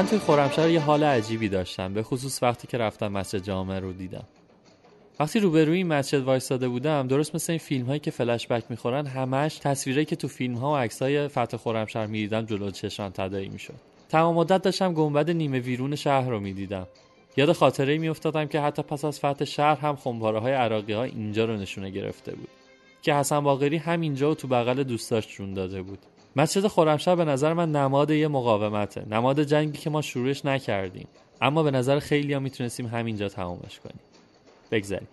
من 0.00 0.06
توی 0.06 0.18
خرمشهر 0.18 0.70
یه 0.70 0.80
حال 0.80 1.04
عجیبی 1.04 1.48
داشتم 1.48 1.94
به 1.94 2.02
خصوص 2.02 2.42
وقتی 2.42 2.68
که 2.68 2.78
رفتم 2.78 3.08
مسجد 3.08 3.42
جامعه 3.42 3.78
رو 3.80 3.92
دیدم. 3.92 4.24
وقتی 5.20 5.40
روبروی 5.40 5.76
این 5.76 5.86
مسجد 5.86 6.22
وایستاده 6.22 6.68
بودم 6.68 7.06
درست 7.06 7.34
مثل 7.34 7.52
این 7.52 7.58
فیلم 7.58 7.86
هایی 7.86 8.00
که 8.00 8.10
فلش 8.10 8.46
بک 8.46 8.64
می‌خورن 8.70 9.06
همش 9.06 9.58
تصویری 9.58 10.04
که 10.04 10.16
تو 10.16 10.28
فیلم 10.28 10.54
ها 10.54 10.72
و 10.72 10.76
عکس 10.76 11.02
های 11.02 11.28
فتح 11.28 11.56
خرمشهر 11.56 12.06
می‌دیدم 12.06 12.42
جلو 12.42 12.70
چشم 12.70 13.08
تداعی 13.08 13.48
می‌شد. 13.48 13.74
تمام 14.08 14.34
مدت 14.34 14.62
داشتم 14.62 14.94
گنبد 14.94 15.30
نیمه 15.30 15.58
ویرون 15.58 15.96
شهر 15.96 16.30
رو 16.30 16.40
می‌دیدم. 16.40 16.86
یاد 17.36 17.52
خاطره 17.52 17.98
میافتادم 17.98 18.46
که 18.46 18.60
حتی 18.60 18.82
پس 18.82 19.04
از 19.04 19.18
فتح 19.18 19.44
شهر 19.44 19.80
هم 19.80 19.96
خمپاره 19.96 20.40
های 20.40 20.54
اینجا 20.92 21.44
رو 21.44 21.56
نشونه 21.56 21.90
گرفته 21.90 22.34
بود. 22.34 22.48
که 23.02 23.14
حسن 23.14 23.40
باقری 23.40 23.76
هم 23.76 24.00
اینجا 24.00 24.30
و 24.30 24.34
تو 24.34 24.48
بغل 24.48 24.82
دوستاش 24.82 25.36
جون 25.36 25.54
داده 25.54 25.82
بود. 25.82 25.98
مسجد 26.36 26.66
خرمشهر 26.66 27.14
به 27.14 27.24
نظر 27.24 27.52
من 27.52 27.72
نماد 27.72 28.10
یه 28.10 28.28
مقاومته. 28.28 29.08
نماد 29.10 29.42
جنگی 29.42 29.78
که 29.78 29.90
ما 29.90 30.02
شروعش 30.02 30.44
نکردیم. 30.44 31.08
اما 31.40 31.62
به 31.62 31.70
نظر 31.70 31.98
خیلی 31.98 32.32
ها 32.32 32.40
می‌تونستیم 32.40 32.86
همینجا 32.86 33.28
تمامش 33.28 33.80
کنیم. 33.80 34.00
بگذاریم. 34.70 35.08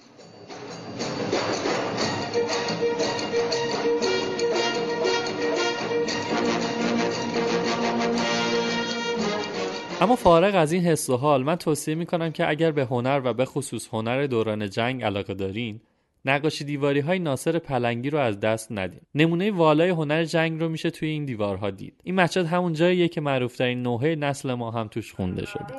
اما 10.02 10.16
فارغ 10.16 10.56
از 10.56 10.72
این 10.72 10.84
حس 10.84 11.10
و 11.10 11.18
حال 11.18 11.44
من 11.44 11.56
توصیه 11.56 11.96
می‌کنم 11.96 12.32
که 12.32 12.50
اگر 12.50 12.72
به 12.72 12.86
هنر 12.86 13.22
و 13.24 13.34
به 13.34 13.46
خصوص 13.46 13.88
هنر 13.92 14.28
دوران 14.28 14.70
جنگ 14.70 15.04
علاقه 15.04 15.34
دارین 15.34 15.82
نقاشی 16.28 16.64
دیواری 16.64 17.00
های 17.00 17.20
ناصر 17.20 17.60
پلنگی 17.60 18.10
رو 18.10 18.20
از 18.20 18.40
دست 18.40 18.72
ندین 18.72 19.02
نمونه 19.16 19.52
والای 19.52 19.90
هنر 19.90 20.24
جنگ 20.24 20.60
رو 20.60 20.70
میشه 20.70 20.90
توی 20.90 21.10
این 21.10 21.26
دیوارها 21.26 21.70
دید. 21.70 21.94
این 22.04 22.16
مسجد 22.16 22.46
همون 22.46 22.74
جاییه 22.74 23.08
که 23.08 23.22
معروفترین 23.22 23.82
نوحه 23.84 24.16
نسل 24.16 24.54
ما 24.54 24.72
هم 24.72 24.88
توش 24.88 25.14
خونده 25.14 25.46
شده. 25.46 25.74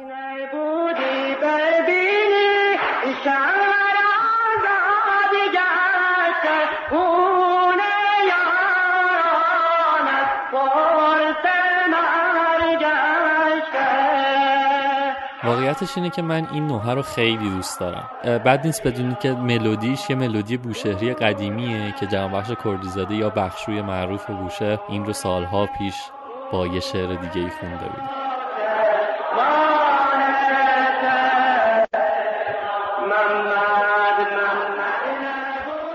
واقعیتش 15.68 15.96
اینه 15.96 16.10
که 16.10 16.22
من 16.22 16.48
این 16.52 16.66
نوحه 16.66 16.94
رو 16.94 17.02
خیلی 17.02 17.50
دوست 17.50 17.80
دارم. 17.80 18.10
بد 18.24 18.66
نیست 18.66 18.86
بدونید 18.86 19.18
که 19.18 19.32
ملودیش 19.32 20.10
یه 20.10 20.16
ملودی 20.16 20.56
بوشهری 20.56 21.14
قدیمیه 21.14 21.94
که 22.00 22.06
جمع 22.06 22.42
کردیزاده 22.64 23.14
یا 23.14 23.30
بخشوی 23.30 23.82
معروف 23.82 24.26
بوشه 24.26 24.80
این 24.88 25.04
رو 25.04 25.12
سالها 25.12 25.66
پیش 25.78 25.94
با 26.52 26.66
یه 26.66 26.80
شعر 26.80 27.14
دیگه 27.14 27.40
ای 27.44 27.50
خونده 27.60 27.84
بود 27.84 28.02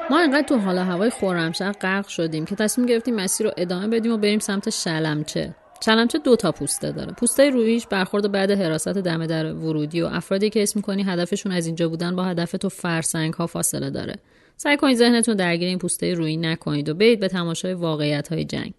ما 0.09 0.19
انقدر 0.19 0.47
تو 0.47 0.57
حال 0.57 0.77
هوای 0.77 1.09
خورمشهر 1.09 1.71
غرق 1.71 2.07
شدیم 2.07 2.45
که 2.45 2.55
تصمیم 2.55 2.87
گرفتیم 2.87 3.15
مسیر 3.15 3.47
رو 3.47 3.53
ادامه 3.57 3.87
بدیم 3.87 4.11
و 4.11 4.17
بریم 4.17 4.39
سمت 4.39 4.69
شلمچه. 4.69 5.55
چلمچه 5.85 6.19
دو 6.19 6.35
تا 6.35 6.51
پوسته 6.51 6.91
داره. 6.91 7.13
پوسته 7.13 7.49
رویش 7.49 7.87
برخورد 7.87 8.31
بعد 8.31 8.51
حراست 8.51 8.87
دم 8.87 9.25
در 9.25 9.53
ورودی 9.53 10.01
و 10.01 10.05
افرادی 10.05 10.49
که 10.49 10.63
اسم 10.63 10.79
می‌کنی 10.79 11.03
هدفشون 11.03 11.51
از 11.51 11.65
اینجا 11.65 11.89
بودن 11.89 12.15
با 12.15 12.23
هدف 12.23 12.51
تو 12.51 12.69
فرسنگ 12.69 13.33
ها 13.33 13.47
فاصله 13.47 13.89
داره. 13.89 14.15
سعی 14.57 14.77
کنید 14.77 14.97
ذهنتون 14.97 15.35
درگیر 15.35 15.67
این 15.67 15.77
پوسته 15.77 16.13
روی 16.13 16.37
نکنید 16.37 16.89
و 16.89 16.93
برید 16.93 17.19
به 17.19 17.27
تماشای 17.27 17.73
واقعیت 17.73 18.27
های 18.27 18.45
جنگ 18.45 18.73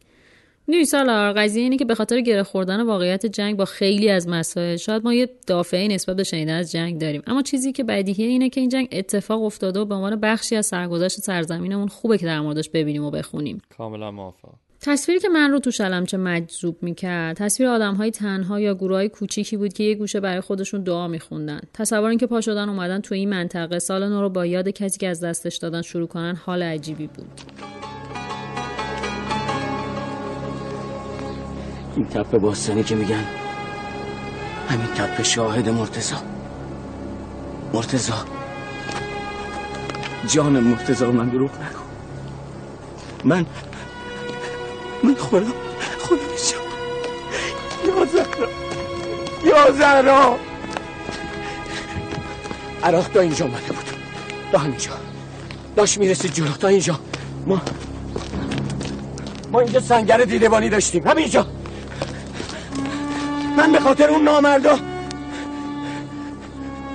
نیوی 0.69 0.85
سالار 0.85 1.33
قضیه 1.33 1.63
اینه 1.63 1.77
که 1.77 1.85
به 1.85 1.95
خاطر 1.95 2.21
گره 2.21 2.43
خوردن 2.43 2.81
واقعیت 2.81 3.27
جنگ 3.27 3.57
با 3.57 3.65
خیلی 3.65 4.11
از 4.11 4.29
مسائل 4.29 4.77
شاید 4.77 5.05
ما 5.05 5.15
یه 5.15 5.29
دافعه 5.47 5.89
نسبت 5.89 6.17
به 6.17 6.25
شنیدن 6.25 6.55
از 6.55 6.73
جنگ 6.73 7.01
داریم. 7.01 7.23
اما 7.27 7.43
چیزی 7.43 7.73
که 7.73 7.85
بدیهیه 7.85 8.27
اینه 8.27 8.49
که 8.49 8.61
این 8.61 8.71
جنگ 8.71 8.89
اتفاق 8.93 9.43
افتاده 9.43 9.81
و 9.81 9.85
به 9.85 9.95
عنوان 9.95 10.21
بخشی 10.21 10.57
از 10.57 10.67
سرگذشت 10.67 11.19
سرزمینمون 11.19 11.89
خوبه 11.89 12.19
که 12.19 12.27
در 12.27 12.41
موردش 12.41 12.71
ببینیم 12.71 13.05
و 13.05 13.11
بخونیم. 13.11 13.61
کاملا 13.77 14.11
موافق 14.11 14.64
تصویری 14.87 15.21
که 15.21 15.29
من 15.29 15.51
رو 15.51 15.59
تو 15.59 15.71
شلمچه 15.71 16.17
مجذوب 16.17 16.77
می‌کرد 16.83 17.37
تصویر 17.37 17.69
آدم 17.69 17.95
های 17.95 18.11
تنها 18.11 18.61
یا 18.61 18.75
گروه 18.75 18.97
های 18.97 19.09
کوچیکی 19.09 19.57
بود 19.57 19.73
که 19.73 19.85
یه 19.85 19.95
گوشه 19.95 20.21
برای 20.21 20.41
خودشون 20.41 20.83
دعا 20.83 21.09
میخوندن. 21.09 21.61
تصور 21.75 22.09
اینکه 22.09 22.27
پا 22.27 22.41
شدن 22.41 22.69
اومدن 22.69 23.01
تو 23.01 23.15
این 23.15 23.31
منطقه 23.31 23.79
سال 23.79 24.09
نو 24.09 24.21
رو 24.21 24.29
با 24.29 24.47
یاد 24.47 24.69
کسی 24.69 24.99
که 24.99 25.09
از 25.09 25.21
دستش 25.21 25.57
دادن 25.57 25.83
شروع 25.83 26.07
کنن 26.07 26.37
حال 26.37 26.63
عجیبی 26.63 27.07
بود. 27.07 27.41
این 31.97 32.07
تپه 32.07 32.39
باستانی 32.39 32.83
که 32.83 32.95
میگن 32.95 33.25
همین 34.69 34.87
تپه 34.87 35.23
شاهد 35.23 35.69
مرتزا 35.69 36.17
مرتزا 37.75 38.25
جان 40.29 40.61
مرتزا 40.61 41.11
من 41.13 41.29
دروغ 41.29 41.51
نکن 41.51 41.85
من 43.25 43.47
من 45.05 45.15
خدا 45.15 45.47
خدا 45.99 46.17
میشم 46.33 46.57
یا 47.87 48.05
زهرا 48.05 48.49
یا 49.45 49.73
زهرا. 49.73 50.39
عراق 52.83 53.09
تا 53.09 53.21
اینجا 53.21 53.45
اومده 53.45 53.73
بود. 53.73 53.85
تا 54.53 54.59
همینجا. 54.59 54.91
داشت 55.77 55.99
می‌رسید 55.99 56.33
جلو. 56.33 56.53
تا 56.53 56.69
اینجا. 56.69 57.01
ما 57.47 57.63
ما 59.53 59.61
اینجا 59.61 59.81
سنگر 59.81 60.19
دیدبانی 60.19 60.69
داشتیم. 60.69 61.09
همینجا. 61.09 61.47
من 63.57 63.73
به 63.73 63.81
خاطر 63.81 64.11
اون 64.11 64.23
نامردا 64.23 64.79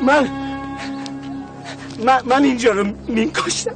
من 0.01 0.29
من, 2.03 2.21
من 2.25 2.43
اینجا 2.43 2.71
رو 2.71 2.93
کاشتم 3.33 3.75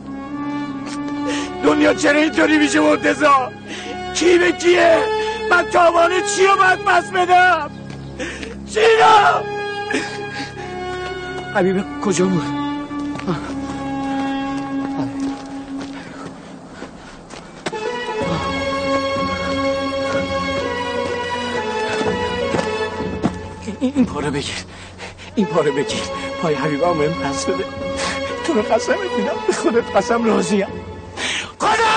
دنیا 1.64 1.94
چرا 1.94 2.20
اینطوری 2.20 2.58
میشه 2.58 2.80
مرتزا 2.80 3.52
کی 4.14 4.38
به 4.38 4.52
کیه؟ 4.52 5.04
من 5.50 5.66
تاوان 5.66 6.12
چی 6.22 6.46
رو 6.48 6.56
باید 6.56 6.80
پس 6.80 7.12
بدم؟ 7.12 7.72
چینا؟ 8.74 9.44
حبیب 11.56 11.84
کجا 12.02 12.26
بود؟ 12.26 12.64
این, 23.80 24.06
پاره 24.06 24.30
بگیر. 24.30 24.56
این 25.36 25.46
پاره 25.46 25.72
بگیر. 25.72 26.02
پای 26.42 26.56
حبیبم 26.56 26.98
بهم 26.98 27.14
پس 27.14 27.46
بده. 27.46 27.66
تو 28.44 28.54
رو 28.54 28.62
قسم 28.62 28.96
میدم. 29.18 29.34
به 29.48 29.54
خودت 29.54 29.96
قسم 29.96 30.24
راضیم. 30.24 30.68
خدا 31.60 31.93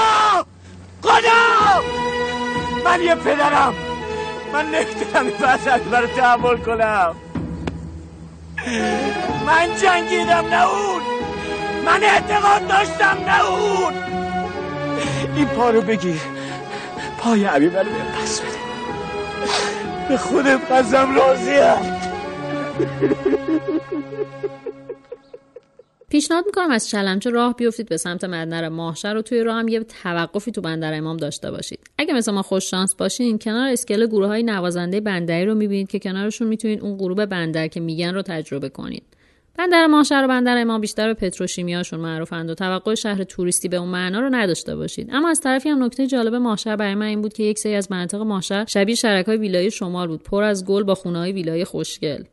من 2.96 3.02
یه 3.02 3.14
پدرم. 3.14 3.74
من 4.52 4.66
نمی‌تونم 4.66 5.26
این 5.26 5.36
وسط 5.40 5.80
برای 5.80 6.08
تحمل 6.08 6.56
کنم. 6.56 7.14
من 9.46 9.74
جنگیدم 9.82 10.48
نه 10.50 10.68
اون. 10.68 11.02
من 11.86 12.04
اعتقاد 12.04 12.66
داشتم 12.68 13.18
نه 13.26 13.44
اون. 13.44 13.94
این 15.36 15.46
پا 15.46 15.70
رو 15.70 15.80
بگیر. 15.82 16.20
پای 17.18 17.44
حبیبه 17.44 17.82
رو 17.82 17.90
پس 17.90 18.40
بده. 18.40 18.58
به 20.08 20.16
خودت 20.16 20.72
قسم 20.72 21.14
راضیم. 21.14 21.96
پیشنهاد 26.10 26.46
می‌کنم 26.46 26.70
از 26.70 26.88
چلمچه 26.88 27.30
راه 27.30 27.56
بیفتید 27.56 27.88
به 27.88 27.96
سمت 27.96 28.24
مدنر 28.24 28.68
ماهشر 28.68 29.16
و 29.16 29.22
توی 29.22 29.42
راه 29.42 29.56
هم 29.56 29.68
یه 29.68 29.80
توقفی 29.80 30.52
تو 30.52 30.60
بندر 30.60 30.94
امام 30.94 31.16
داشته 31.16 31.50
باشید. 31.50 31.80
اگه 31.98 32.14
مثل 32.14 32.32
ما 32.32 32.42
خوش 32.42 32.70
شانس 32.70 32.94
باشین 32.94 33.38
کنار 33.38 33.68
اسکله 33.68 34.06
گروه 34.06 34.26
های 34.26 34.42
نوازنده 34.42 35.00
بندری 35.00 35.46
رو 35.46 35.54
می‌بینید 35.54 35.88
که 35.88 35.98
کنارشون 35.98 36.48
می‌تونید 36.48 36.80
اون 36.80 36.96
غروب 36.96 37.24
بندر 37.24 37.68
که 37.68 37.80
میگن 37.80 38.14
رو 38.14 38.22
تجربه 38.22 38.68
کنید. 38.68 39.02
بندر 39.58 39.86
ماهشر 39.86 40.22
و 40.24 40.28
بندر 40.28 40.58
امام 40.58 40.80
بیشتر 40.80 41.06
به 41.06 41.14
پتروشیمیاشون 41.14 42.00
معروفند 42.00 42.50
و 42.50 42.54
توقع 42.54 42.94
شهر 42.94 43.24
توریستی 43.24 43.68
به 43.68 43.76
اون 43.76 43.88
معنا 43.88 44.20
رو 44.20 44.34
نداشته 44.34 44.76
باشید. 44.76 45.08
اما 45.12 45.28
از 45.28 45.40
طرفی 45.40 45.68
هم 45.68 45.84
نکته 45.84 46.06
جالب 46.06 46.34
ماهشر 46.34 46.76
برای 46.76 46.94
من 46.94 47.06
این 47.06 47.22
بود 47.22 47.32
که 47.32 47.42
یک 47.42 47.58
سری 47.58 47.74
از 47.74 47.92
مناطق 47.92 48.20
ماهشر 48.20 48.64
شبیه 48.68 48.94
شرک 48.94 49.26
های 49.26 49.36
ویلای 49.36 49.70
شمال 49.70 50.08
بود 50.08 50.22
پر 50.22 50.42
از 50.42 50.64
گل 50.64 50.82
با 50.82 50.94
خونه 50.94 51.18
های 51.18 51.32
ویلای 51.32 51.64
خوشگل. 51.64 52.24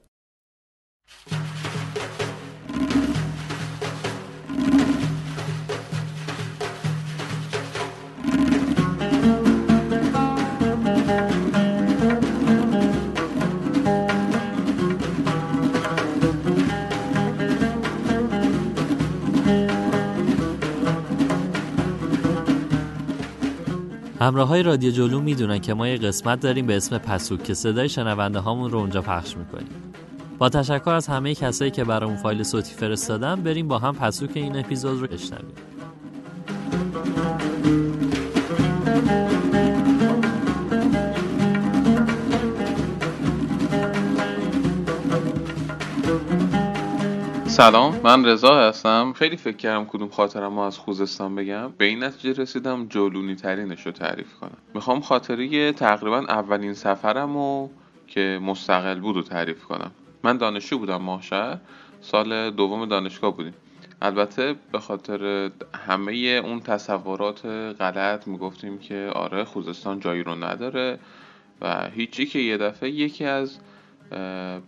همراه 24.24 24.48
های 24.48 24.64
رادیو 24.64 24.92
جلو 24.92 25.22
می‌دونن 25.22 25.60
که 25.60 25.74
ما 25.74 25.88
یه 25.88 25.98
قسمت 25.98 26.40
داریم 26.40 26.68
به 26.68 26.78
اسم 26.78 26.98
پسوک 26.98 27.44
که 27.44 27.54
صدای 27.54 27.90
شنونده 27.90 28.40
هامون 28.40 28.72
رو 28.72 28.80
اونجا 28.80 29.02
پخش 29.02 29.38
می‌کنیم. 29.38 29.68
با 30.38 30.50
تشکر 30.50 30.90
از 30.90 31.08
همه 31.08 31.36
کسایی 31.36 31.72
که 31.72 31.84
برامون 31.84 32.16
فایل 32.16 32.44
صوتی 32.44 32.74
فرستادن 32.74 33.36
بریم 33.36 33.68
با 33.68 33.80
هم 33.80 33.96
پسوک 33.96 34.30
این 34.34 34.60
اپیزود 34.60 35.02
رو 35.02 35.08
بشنویم. 35.08 35.54
سلام 47.54 48.00
من 48.04 48.26
رضا 48.26 48.60
هستم. 48.60 49.14
خیلی 49.16 49.38
فکر 49.38 49.58
کردم 49.58 49.86
کدوم 49.86 50.10
خاطرم 50.10 50.58
از 50.58 50.78
خوزستان 50.78 51.36
بگم. 51.36 51.74
به 51.78 51.86
این 51.86 52.04
نتیجه 52.04 52.42
رسیدم 52.42 52.88
جلونی 52.88 53.36
ترینش 53.36 53.86
رو 53.86 53.92
تعریف 53.92 54.34
کنم. 54.34 54.58
می‌خوام 54.74 55.02
خاطره 55.02 55.72
تقریبا 55.72 56.18
اولین 56.18 56.74
سفرم 56.74 57.34
رو 57.34 57.70
که 58.08 58.40
مستقل 58.42 59.00
بود 59.00 59.16
رو 59.16 59.22
تعریف 59.22 59.64
کنم. 59.64 59.92
من 60.24 60.38
دانشجو 60.38 60.78
بودم 60.78 61.02
ماهشهر. 61.02 61.58
سال 62.02 62.50
دوم 62.50 62.86
دانشگاه 62.86 63.36
بودیم. 63.36 63.54
البته 64.02 64.56
به 64.72 64.80
خاطر 64.80 65.52
همه 65.88 66.12
اون 66.46 66.60
تصورات 66.60 67.46
غلط 67.80 68.28
می‌گفتیم 68.28 68.78
که 68.78 69.10
آره 69.16 69.44
خوزستان 69.44 70.00
جایی 70.00 70.24
رو 70.24 70.44
نداره 70.44 71.00
و 71.62 71.90
هیچی 71.90 72.26
که 72.26 72.40
یه 72.40 72.58
دفعه 72.58 72.90
یکی 72.90 73.26
از 73.26 73.58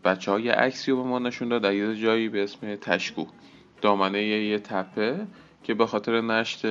بچه 0.04 0.32
های 0.32 0.50
عکسی 0.50 0.92
رو 0.92 1.04
به 1.04 1.10
ما 1.10 1.20
نشون 1.20 1.50
داد. 1.50 1.74
یه 1.74 1.96
جایی 1.96 2.30
به 2.30 2.44
اسم 2.44 2.76
تشکو. 2.76 3.26
دامنه 3.82 4.24
یه 4.24 4.60
تپه 4.60 5.28
که 5.64 5.74
به 5.74 5.86
خاطر 5.86 6.22
نشت 6.22 6.66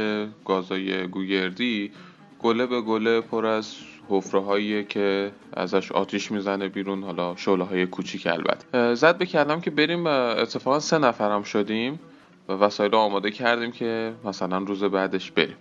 گازای 0.44 1.06
گوگردی 1.06 1.92
گله 2.38 2.66
به 2.66 2.80
گله 2.80 3.20
پر 3.20 3.46
از 3.46 3.76
حفره 4.08 4.40
هایی 4.40 4.84
که 4.84 5.32
ازش 5.52 5.92
آتیش 5.92 6.30
می‌زنه 6.32 6.68
بیرون 6.68 7.02
حالا 7.02 7.36
شعله 7.36 7.64
های 7.64 7.86
کوچیک 7.86 8.26
البته. 8.26 8.94
زد 8.94 9.18
به 9.18 9.26
کلم 9.26 9.60
که 9.60 9.70
بریم 9.70 10.06
اتفاقا 10.06 10.80
سه 10.80 10.98
نفرم 10.98 11.42
شدیم 11.42 12.00
و 12.48 12.52
وسایل 12.52 12.94
آماده 12.94 13.30
کردیم 13.30 13.72
که 13.72 14.14
مثلا 14.24 14.58
روز 14.58 14.84
بعدش 14.84 15.30
بریم. 15.30 15.56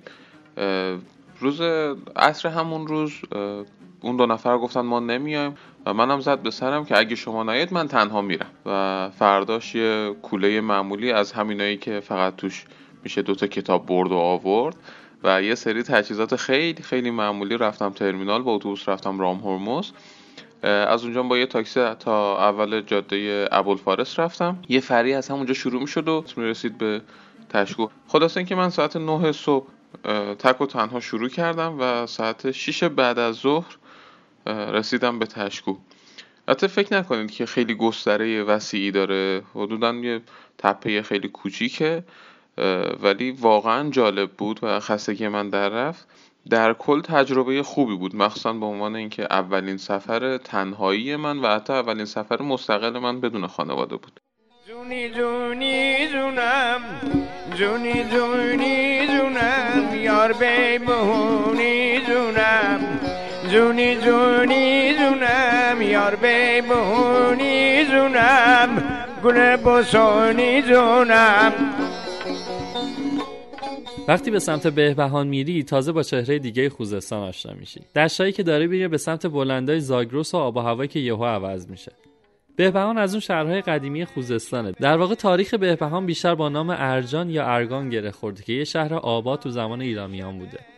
روز 1.40 1.62
عصر 2.16 2.50
همون 2.50 2.88
روز 2.88 3.12
اون 4.04 4.18
دو 4.18 4.26
نفر 4.26 4.58
گفتن 4.58 4.82
ما 4.82 5.00
نمیایم 5.00 5.56
و 5.86 5.94
منم 5.94 6.20
زد 6.20 6.40
به 6.40 6.52
سرم 6.52 6.86
که 6.86 6.98
اگه 6.98 7.16
شما 7.16 7.44
نیاید 7.44 7.74
من 7.74 7.88
تنها 7.88 8.22
میرم. 8.22 8.50
و 8.66 9.10
فرداش 9.10 9.76
یه 9.76 10.16
کوله 10.22 10.62
معمولی 10.62 11.12
از 11.12 11.32
همینایی 11.32 11.78
که 11.78 12.00
فقط 12.00 12.36
توش 12.36 12.66
میشه 13.04 13.22
دوتا 13.22 13.48
کتاب 13.48 13.86
برد 13.86 14.12
و 14.12 14.16
آورد 14.16 14.76
و 15.24 15.42
یه 15.42 15.56
سری 15.56 15.84
تجهیزات 15.84 16.36
خیلی 16.36 16.84
خیلی 16.84 17.12
معمولی 17.12 17.58
رفتم 17.58 17.90
ترمینال 17.90 18.42
با 18.42 18.52
اتوبوس 18.52 18.90
رفتم 18.90 19.20
رام 19.20 19.40
هرمز. 19.40 19.92
از 20.64 21.04
اونجا 21.04 21.24
با 21.24 21.38
یه 21.38 21.46
تاکسی 21.46 21.94
تا 21.94 22.38
اول 22.38 22.82
جاده 22.82 23.48
ابوالفارس 23.52 24.20
رفتم. 24.20 24.60
یه 24.70 24.80
فری 24.80 25.14
از 25.14 25.30
همونجا 25.30 25.54
شروع 25.54 25.82
می‌شد 25.82 26.08
و 26.08 26.24
می‌رسید 26.38 26.78
به 26.78 27.02
تشکو. 27.50 27.88
خلاصه 28.08 28.38
اینکه 28.38 28.56
من 28.56 28.70
ساعت 28.70 28.98
9 28.98 29.32
صبح 29.32 29.68
تک 30.40 30.62
و 30.62 30.66
تنها 30.66 31.00
شروع 31.00 31.30
کردم 31.30 31.76
و 31.80 32.06
ساعت 32.06 32.52
6 32.52 32.84
بعد 32.84 33.20
از 33.20 33.36
ظهر 33.36 33.78
رسیدم 34.48 35.20
به 35.20 35.26
تشکو. 35.26 35.76
حتی 36.50 36.68
فکر 36.68 36.98
نکنید 36.98 37.32
که 37.32 37.46
خیلی 37.46 37.76
گستره 37.76 38.44
وسیعی 38.44 38.92
داره. 38.92 39.42
حدودا 39.56 39.94
یه 39.94 40.22
تپه 40.58 41.02
خیلی 41.02 41.28
کوچیکه 41.28 42.04
ولی 43.04 43.32
واقعا 43.32 43.90
جالب 43.90 44.32
بود 44.32 44.60
و 44.64 44.80
خستگی 44.80 45.28
من 45.28 45.50
در 45.50 45.70
رفت. 45.70 46.08
در 46.50 46.74
کل 46.74 47.02
تجربه 47.02 47.64
خوبی 47.64 47.96
بود. 47.96 48.16
مخصوصا 48.16 48.54
به 48.54 48.66
عنوان 48.66 48.96
اینکه 48.96 49.24
اولین 49.24 49.78
سفر 49.78 50.38
تنهایی 50.38 51.16
من 51.16 51.40
و 51.40 51.48
حتی 51.48 51.74
اولین 51.74 52.06
سفر 52.06 52.42
مستقل 52.42 53.00
من 53.00 53.22
بدون 53.22 53.48
خانواده 53.48 53.96
بود. 53.96 54.20
جونی 54.68 55.10
جونی 55.10 56.08
جونم. 56.08 56.82
جونی 57.56 58.04
جونی 58.04 59.08
جونم. 59.08 59.96
یار 59.96 60.34
بیمونی 60.34 62.00
جونم. 62.00 62.93
جونی 63.54 63.96
جونی 63.96 64.94
جونم 64.94 65.82
یار 65.82 66.16
بیمونی 66.16 67.86
جونم 67.86 68.84
گل 69.24 69.56
بسونی 69.56 70.62
جونم. 70.62 71.54
وقتی 74.08 74.32
به 74.32 74.40
سمت 74.40 74.68
بهبهان 74.68 75.28
میری 75.28 75.64
تازه 75.64 75.92
با 75.92 76.04
چهره 76.04 76.40
دیگه 76.40 76.70
خوزستان 76.70 77.24
آشنا 77.24 77.54
میشی. 77.54 77.82
دشتایی 77.96 78.32
که 78.32 78.44
داره 78.44 78.68
میره 78.68 78.88
به 78.88 78.98
سمت 78.98 79.28
بلندای 79.28 79.80
زاگرس 79.80 80.34
و 80.34 80.38
آب 80.38 80.58
و 80.58 80.60
هوایی 80.60 80.88
که 80.88 81.00
یهو 81.00 81.26
عوض 81.26 81.70
میشه. 81.70 81.92
بهبهان 82.56 82.98
از 82.98 83.14
اون 83.14 83.20
شهرهای 83.20 83.62
قدیمی 83.62 84.06
خوزستانه. 84.06 84.72
در 84.72 84.98
واقع 84.98 85.16
تاریخ 85.16 85.54
بهبهان 85.54 86.06
بیشتر 86.06 86.36
با 86.36 86.50
نام 86.50 86.70
ارجان 86.70 87.30
یا 87.30 87.46
ارگان 87.46 87.90
گره 87.90 88.12
خورده 88.12 88.44
که 88.44 88.54
یه 88.54 88.64
شهر 88.64 88.94
آباد 88.94 89.40
تو 89.40 89.50
زمان 89.50 89.82
ایرامیان 89.82 90.40
بوده. 90.40 90.73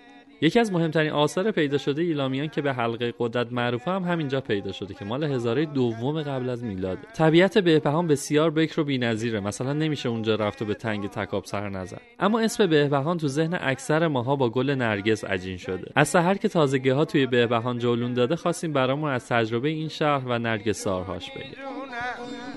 یکی 0.45 0.59
از 0.59 0.73
مهمترین 0.73 1.11
آثار 1.11 1.51
پیدا 1.51 1.77
شده 1.77 2.01
ایلامیان 2.01 2.47
که 2.47 2.61
به 2.61 2.73
حلقه 2.73 3.13
قدرت 3.19 3.53
معروفه 3.53 3.91
هم 3.91 4.03
همینجا 4.03 4.41
پیدا 4.41 4.71
شده 4.71 4.93
که 4.93 5.05
مال 5.05 5.23
هزاره 5.23 5.65
دوم 5.65 6.21
قبل 6.21 6.49
از 6.49 6.63
میلاده 6.63 7.01
طبیعت 7.13 7.57
بهبهان 7.57 8.07
بسیار 8.07 8.51
بکر 8.51 8.81
و 8.81 8.83
بی‌نظیره. 8.83 9.39
مثلا 9.39 9.73
نمیشه 9.73 10.09
اونجا 10.09 10.35
رفت 10.35 10.61
و 10.61 10.65
به 10.65 10.73
تنگ 10.73 11.07
تکاب 11.07 11.45
سر 11.45 11.69
نزد. 11.69 12.01
اما 12.19 12.39
اسم 12.39 12.67
بهبهان 12.67 13.17
تو 13.17 13.27
ذهن 13.27 13.57
اکثر 13.61 14.07
ماها 14.07 14.35
با 14.35 14.49
گل 14.49 14.69
نرگس 14.69 15.23
عجین 15.23 15.57
شده. 15.57 15.91
از 15.95 16.07
سحر 16.07 16.33
که 16.33 16.47
تازگی 16.47 16.89
ها 16.89 17.05
توی 17.05 17.25
بهبهان 17.25 17.77
جولون 17.77 18.13
داده 18.13 18.35
خواستیم 18.35 18.73
برامون 18.73 19.11
از 19.11 19.27
تجربه 19.27 19.69
این 19.69 19.87
شهر 19.87 20.27
و 20.27 20.39
نرگس 20.39 20.83
سارهاش 20.83 21.31
بگه 21.31 21.55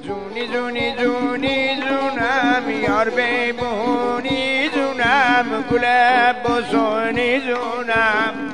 جونی 0.09 0.49
جونی 0.49 0.97
جونی 0.97 1.77
جونم 1.77 2.71
یار 2.83 3.11
بیبونی 3.11 4.68
جونم 4.68 5.64
گل 5.71 5.85
بزونی 6.33 7.40
جونم. 7.40 8.53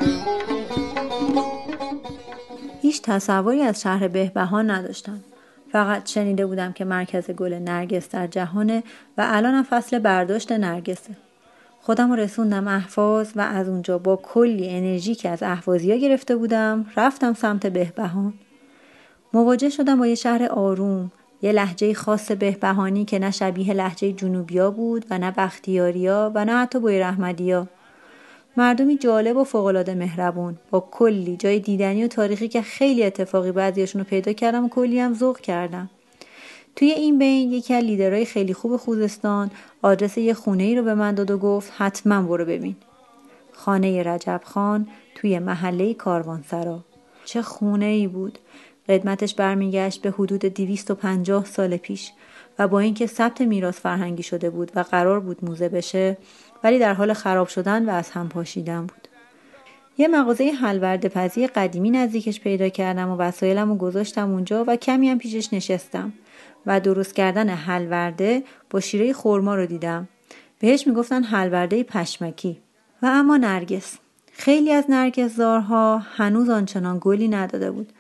هیچ 2.83 3.03
تصوری 3.03 3.63
از 3.63 3.83
شهر 3.83 4.09
بهبهان 4.09 4.71
نداشتم. 4.71 5.21
فقط 5.73 6.11
شنیده 6.11 6.47
بودم 6.47 6.73
که 6.73 6.85
مرکز 6.85 7.31
گل 7.31 7.55
نرگس 7.55 8.09
در 8.09 8.27
جهانه 8.27 8.83
و 9.19 9.27
الانم 9.27 9.63
فصل 9.63 9.99
برداشت 9.99 10.53
نرگسه. 10.53 11.17
خودم 11.81 12.11
رو 12.11 12.17
رسوندم 12.17 12.69
احواز 12.69 13.33
و 13.37 13.41
از 13.41 13.69
اونجا 13.69 13.99
با 13.99 14.17
کلی 14.17 14.71
انرژی 14.71 15.15
که 15.15 15.29
از 15.29 15.43
احوازیا 15.43 15.97
گرفته 15.97 16.37
بودم 16.37 16.87
رفتم 16.97 17.35
سمت 17.35 17.67
بهبهان. 17.67 18.35
مواجه 19.33 19.69
شدم 19.69 19.99
با 19.99 20.07
یه 20.07 20.15
شهر 20.15 20.45
آروم 20.45 21.11
یه 21.43 21.53
لحجه 21.53 21.95
خاص 21.95 22.33
بهبهانی 22.33 23.05
که 23.05 23.19
نه 23.19 23.31
شبیه 23.31 23.73
لحجه 23.73 24.13
جنوبیا 24.13 24.71
بود 24.71 25.05
و 25.11 25.19
نه 25.19 25.31
بختیاریا 25.31 26.33
و 26.35 26.45
نه 26.45 26.53
حتی 26.57 26.79
بوی 26.79 26.99
رحمدیا 26.99 27.69
مردمی 28.57 28.99
جالب 28.99 29.37
و 29.37 29.45
فوقالعاده 29.45 29.95
مهربون. 29.95 30.59
با 30.71 30.89
کلی 30.91 31.37
جای 31.37 31.61
دیدنی 31.61 32.05
و 32.05 32.09
تاریخی 32.09 32.49
که 32.49 32.63
خیلی 32.63 33.05
اتفاقی 33.05 33.53
بعضیاشون 33.53 34.01
رو 34.01 34.07
پیدا 34.07 34.33
کردم 34.33 34.65
و 34.65 34.69
کلی 34.69 35.01
هم 35.01 35.15
ذوق 35.15 35.41
کردم. 35.41 35.91
توی 36.77 36.91
این 36.91 37.19
بین 37.19 37.53
یکی 37.53 37.75
از 37.75 37.85
لیدرهای 37.85 38.25
خیلی 38.25 38.55
خوب 38.55 38.77
خوزستان 38.77 39.51
آدرس 39.83 40.19
یه 40.19 40.35
خونه 40.35 40.63
ای 40.63 40.77
رو 40.77 40.83
به 40.83 40.95
من 40.95 41.15
داد 41.15 41.31
و 41.31 41.39
گفت 41.39 41.73
حتما 41.77 42.23
برو 42.23 42.45
ببین. 42.45 42.77
خانه 43.53 44.03
رجب 44.03 44.41
خان 44.45 44.89
توی 45.15 45.39
محله 45.39 45.95
کاروانسرا. 45.95 46.85
چه 47.25 47.43
خونه 47.43 47.85
ای 47.85 48.07
بود؟ 48.07 48.39
قدمتش 48.89 49.35
برمیگشت 49.35 50.03
به 50.03 50.11
حدود 50.11 50.41
250 50.41 51.45
سال 51.45 51.77
پیش 51.77 52.13
و 52.59 52.69
با 52.69 52.81
اینکه 52.81 53.07
ثبت 53.07 53.41
میراث 53.41 53.81
فرهنگی 53.81 54.23
شده 54.23 54.51
بود 54.51 54.73
و 54.75 54.81
قرار 54.81 55.21
بود 55.21 55.45
موزه 55.45 55.69
بشه 55.69 56.17
ولی 56.65 56.79
در 56.79 56.95
حال 56.95 57.13
خراب 57.13 57.49
شدن 57.49 57.89
و 57.89 57.93
از 57.93 58.11
هم 58.11 58.29
پاشیدن 58.29 58.81
بود. 58.81 59.09
یه 59.99 60.09
مغازه 60.09 60.45
حلورده 60.45 61.09
پزی 61.09 61.47
قدیمی 61.47 61.91
نزدیکش 61.91 62.41
پیدا 62.41 62.69
کردم 62.69 63.11
و 63.11 63.17
وسایلم 63.17 63.69
رو 63.69 63.77
گذاشتم 63.77 64.33
اونجا 64.33 64.65
و 64.67 64.77
کمی 64.77 65.09
هم 65.09 65.19
پیشش 65.19 65.53
نشستم 65.53 66.13
و 66.67 66.81
درست 66.81 67.15
کردن 67.15 67.49
حلورده 67.49 68.43
با 68.71 68.81
شیره 68.81 69.13
خورما 69.13 69.55
رو 69.55 69.67
دیدم. 69.67 70.09
بهش 70.59 70.87
می‌گفتن 70.87 71.23
حلورده 71.23 71.83
پشمکی. 71.83 72.61
و 73.03 73.07
اما 73.07 73.37
نرگس. 73.37 73.99
خیلی 74.33 74.73
از 74.73 74.85
نرگس 74.89 75.37
زارها 75.37 75.99
هنوز 75.99 76.51
آنچنان 76.51 76.99
گلی 77.01 77.29
نداده 77.29 77.71
بود. 77.71 77.93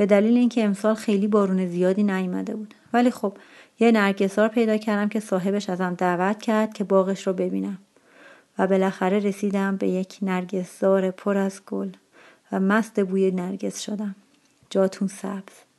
به 0.00 0.06
دلیل 0.06 0.36
اینکه 0.36 0.64
امسال 0.64 0.94
خیلی 0.94 1.26
بارون 1.26 1.66
زیادی 1.66 2.02
نیامده 2.02 2.56
بود. 2.56 2.74
ولی 2.92 3.10
خب 3.10 3.36
یه 3.80 3.92
نرگسار 3.92 4.48
پیدا 4.48 4.76
کردم 4.76 5.08
که 5.08 5.20
صاحبش 5.20 5.70
ازم 5.70 5.94
دعوت 5.94 6.42
کرد 6.42 6.72
که 6.72 6.84
باغش 6.84 7.26
رو 7.26 7.32
ببینم. 7.32 7.78
و 8.58 8.66
بالاخره 8.66 9.18
رسیدم 9.18 9.76
به 9.76 9.88
یک 9.88 10.18
نرگسزار 10.22 11.10
پر 11.10 11.36
از 11.36 11.60
گل 11.66 11.88
و 12.52 12.60
مست 12.60 13.00
بوی 13.00 13.30
نرگس 13.30 13.80
شدم. 13.80 14.14
جاتون 14.70 15.08
سبز. 15.08 15.69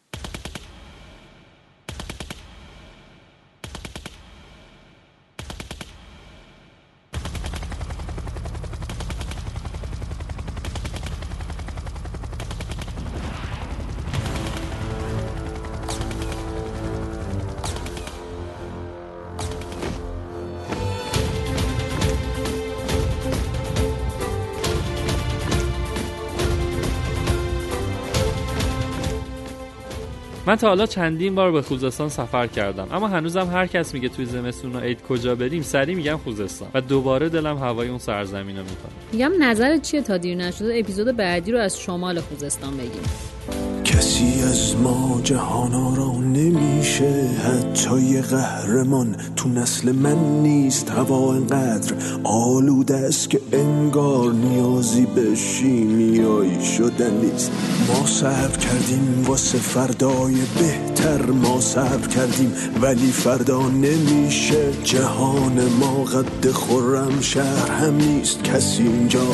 من 30.51 30.57
تا 30.57 30.67
حالا 30.67 30.85
چندین 30.85 31.35
بار 31.35 31.51
به 31.51 31.61
خوزستان 31.61 32.09
سفر 32.09 32.47
کردم 32.47 32.87
اما 32.91 33.07
هنوزم 33.07 33.49
هر 33.53 33.67
کس 33.67 33.93
میگه 33.93 34.09
توی 34.09 34.25
زمستون 34.25 34.75
و 34.75 34.79
عید 34.79 35.01
کجا 35.01 35.35
بریم 35.35 35.61
سری 35.61 35.95
میگم 35.95 36.17
خوزستان 36.23 36.67
و 36.73 36.81
دوباره 36.81 37.29
دلم 37.29 37.57
هوای 37.57 37.89
اون 37.89 37.97
سرزمین 37.97 38.57
رو 38.57 38.63
می‌کنه. 38.63 38.91
میگم 39.11 39.31
نظرت 39.43 39.81
چیه 39.81 40.01
تا 40.01 40.17
دیر 40.17 40.37
نشده؟ 40.37 40.79
اپیزود 40.79 41.17
بعدی 41.17 41.51
رو 41.51 41.59
از 41.59 41.79
شمال 41.79 42.19
خوزستان 42.19 42.77
بگیم. 42.77 43.70
کسی 43.83 44.41
از 44.43 44.75
ما 44.75 45.21
جهانا 45.23 45.95
را 45.95 46.11
نمیشه. 46.11 47.29
حتی 47.43 48.01
یه 48.01 48.21
قهرمان 48.21 49.15
تو 49.35 49.49
نسل 49.49 49.91
من 49.91 50.41
نیست. 50.41 50.89
هوا 50.89 51.33
انقدر 51.33 51.93
آلوده 52.23 52.95
است 52.95 53.29
که 53.29 53.41
انگار 53.51 54.33
نیازی 54.33 55.05
به 55.05 55.35
شیمیایی 55.35 56.65
شدن 56.65 57.13
نیست. 57.13 57.51
ما 57.87 58.05
صبر 58.05 58.57
کردیم 58.57 59.23
واسه 59.27 59.57
فردای 59.57 60.35
بهتر. 60.59 61.25
ما 61.25 61.61
صبر 61.61 62.07
کردیم 62.07 62.53
ولی 62.81 63.11
فردا 63.11 63.69
نمیشه. 63.69 64.71
جهان 64.83 65.61
ما 65.79 66.03
قد 66.03 66.51
خورم 66.51 67.21
شهر 67.21 67.71
هم 67.71 67.95
نیست 67.95 68.43
کسی 68.43 68.83
اینجا 68.83 69.27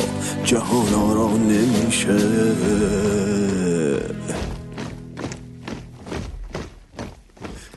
جهانا 0.44 1.12
را 1.12 1.30
نمیشه. 1.36 2.18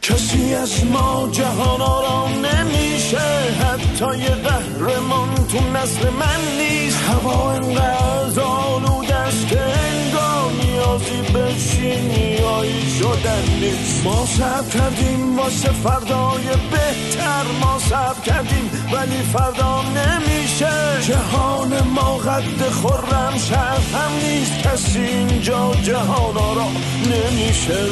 کسی 0.01 0.53
از 0.53 0.85
ما 0.85 1.29
جهانا 1.31 2.01
را 2.01 2.27
نمیشه 2.27 3.19
حتی 3.61 4.17
یه 4.19 4.29
قهرمان 4.29 5.35
تو 5.35 5.59
نسل 5.73 6.09
من 6.09 6.57
نیست. 6.57 6.97
هوا 6.97 7.51
انقدر 7.51 8.41
آلوده 8.41 9.00
به 11.51 11.59
شیمیایی 11.59 12.89
شدن 12.99 13.43
نیست. 13.61 14.03
ما 14.03 14.25
صبر 14.25 14.69
کردیم 14.79 15.39
واسه 15.39 15.71
فردای 15.71 16.45
بهتر 16.71 17.43
ما 17.61 17.79
صبر 17.79 18.21
کردیم 18.25 18.71
ولی 18.93 19.23
فردا 19.33 19.81
نمیشه. 19.81 20.71
جهان 21.07 21.81
ما 21.95 22.17
قد 22.17 22.69
خورم 22.69 23.33
شهر 23.49 23.79
هم 23.93 24.11
نیست. 24.27 24.59
کسی 24.63 24.99
اینجا 24.99 25.71
جهانا 25.83 26.53
را 26.53 26.67
نمیشه. 27.05 27.83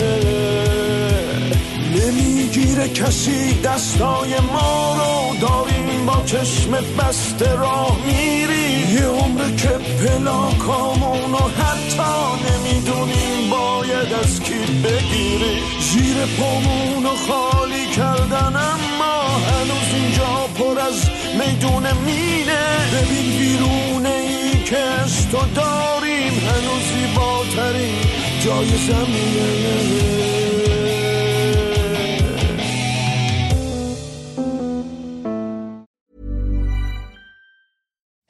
نمی‌گیره 1.96 2.90
کسی 2.90 3.62
دستای 3.62 4.34
ما 4.54 4.96
رو. 4.98 5.48
داریم 5.48 6.06
با 6.06 6.24
چشم 6.26 6.72
بسته 6.72 7.56
راه 7.56 7.98
میری 8.06 8.49
یه 8.94 9.06
عمر 9.06 9.56
که 9.56 9.70
پلاکامونو 9.70 11.38
حتی 11.38 12.12
نمی‌دونیم 12.46 13.50
باید 13.50 14.14
از 14.24 14.40
کی 14.40 14.60
بگیری؟ 14.84 15.60
زیر 15.80 16.18
پامونو 16.40 17.10
خالی 17.28 17.86
کردن 17.96 18.56
اما 18.56 19.22
هنوز 19.50 19.94
اینجا 19.94 20.48
پر 20.58 20.80
از 20.80 21.10
میدون 21.40 21.84
مینه. 22.06 22.68
ببین 22.94 23.38
بیرونه 23.40 24.10
ای 24.10 24.64
که 24.64 24.78
از 24.78 25.30
تو 25.30 25.38
داریم 25.56 26.34
هنوز 26.34 26.84
زیباترین 26.94 28.02
جای 28.46 28.68
زمینه. 28.88 30.79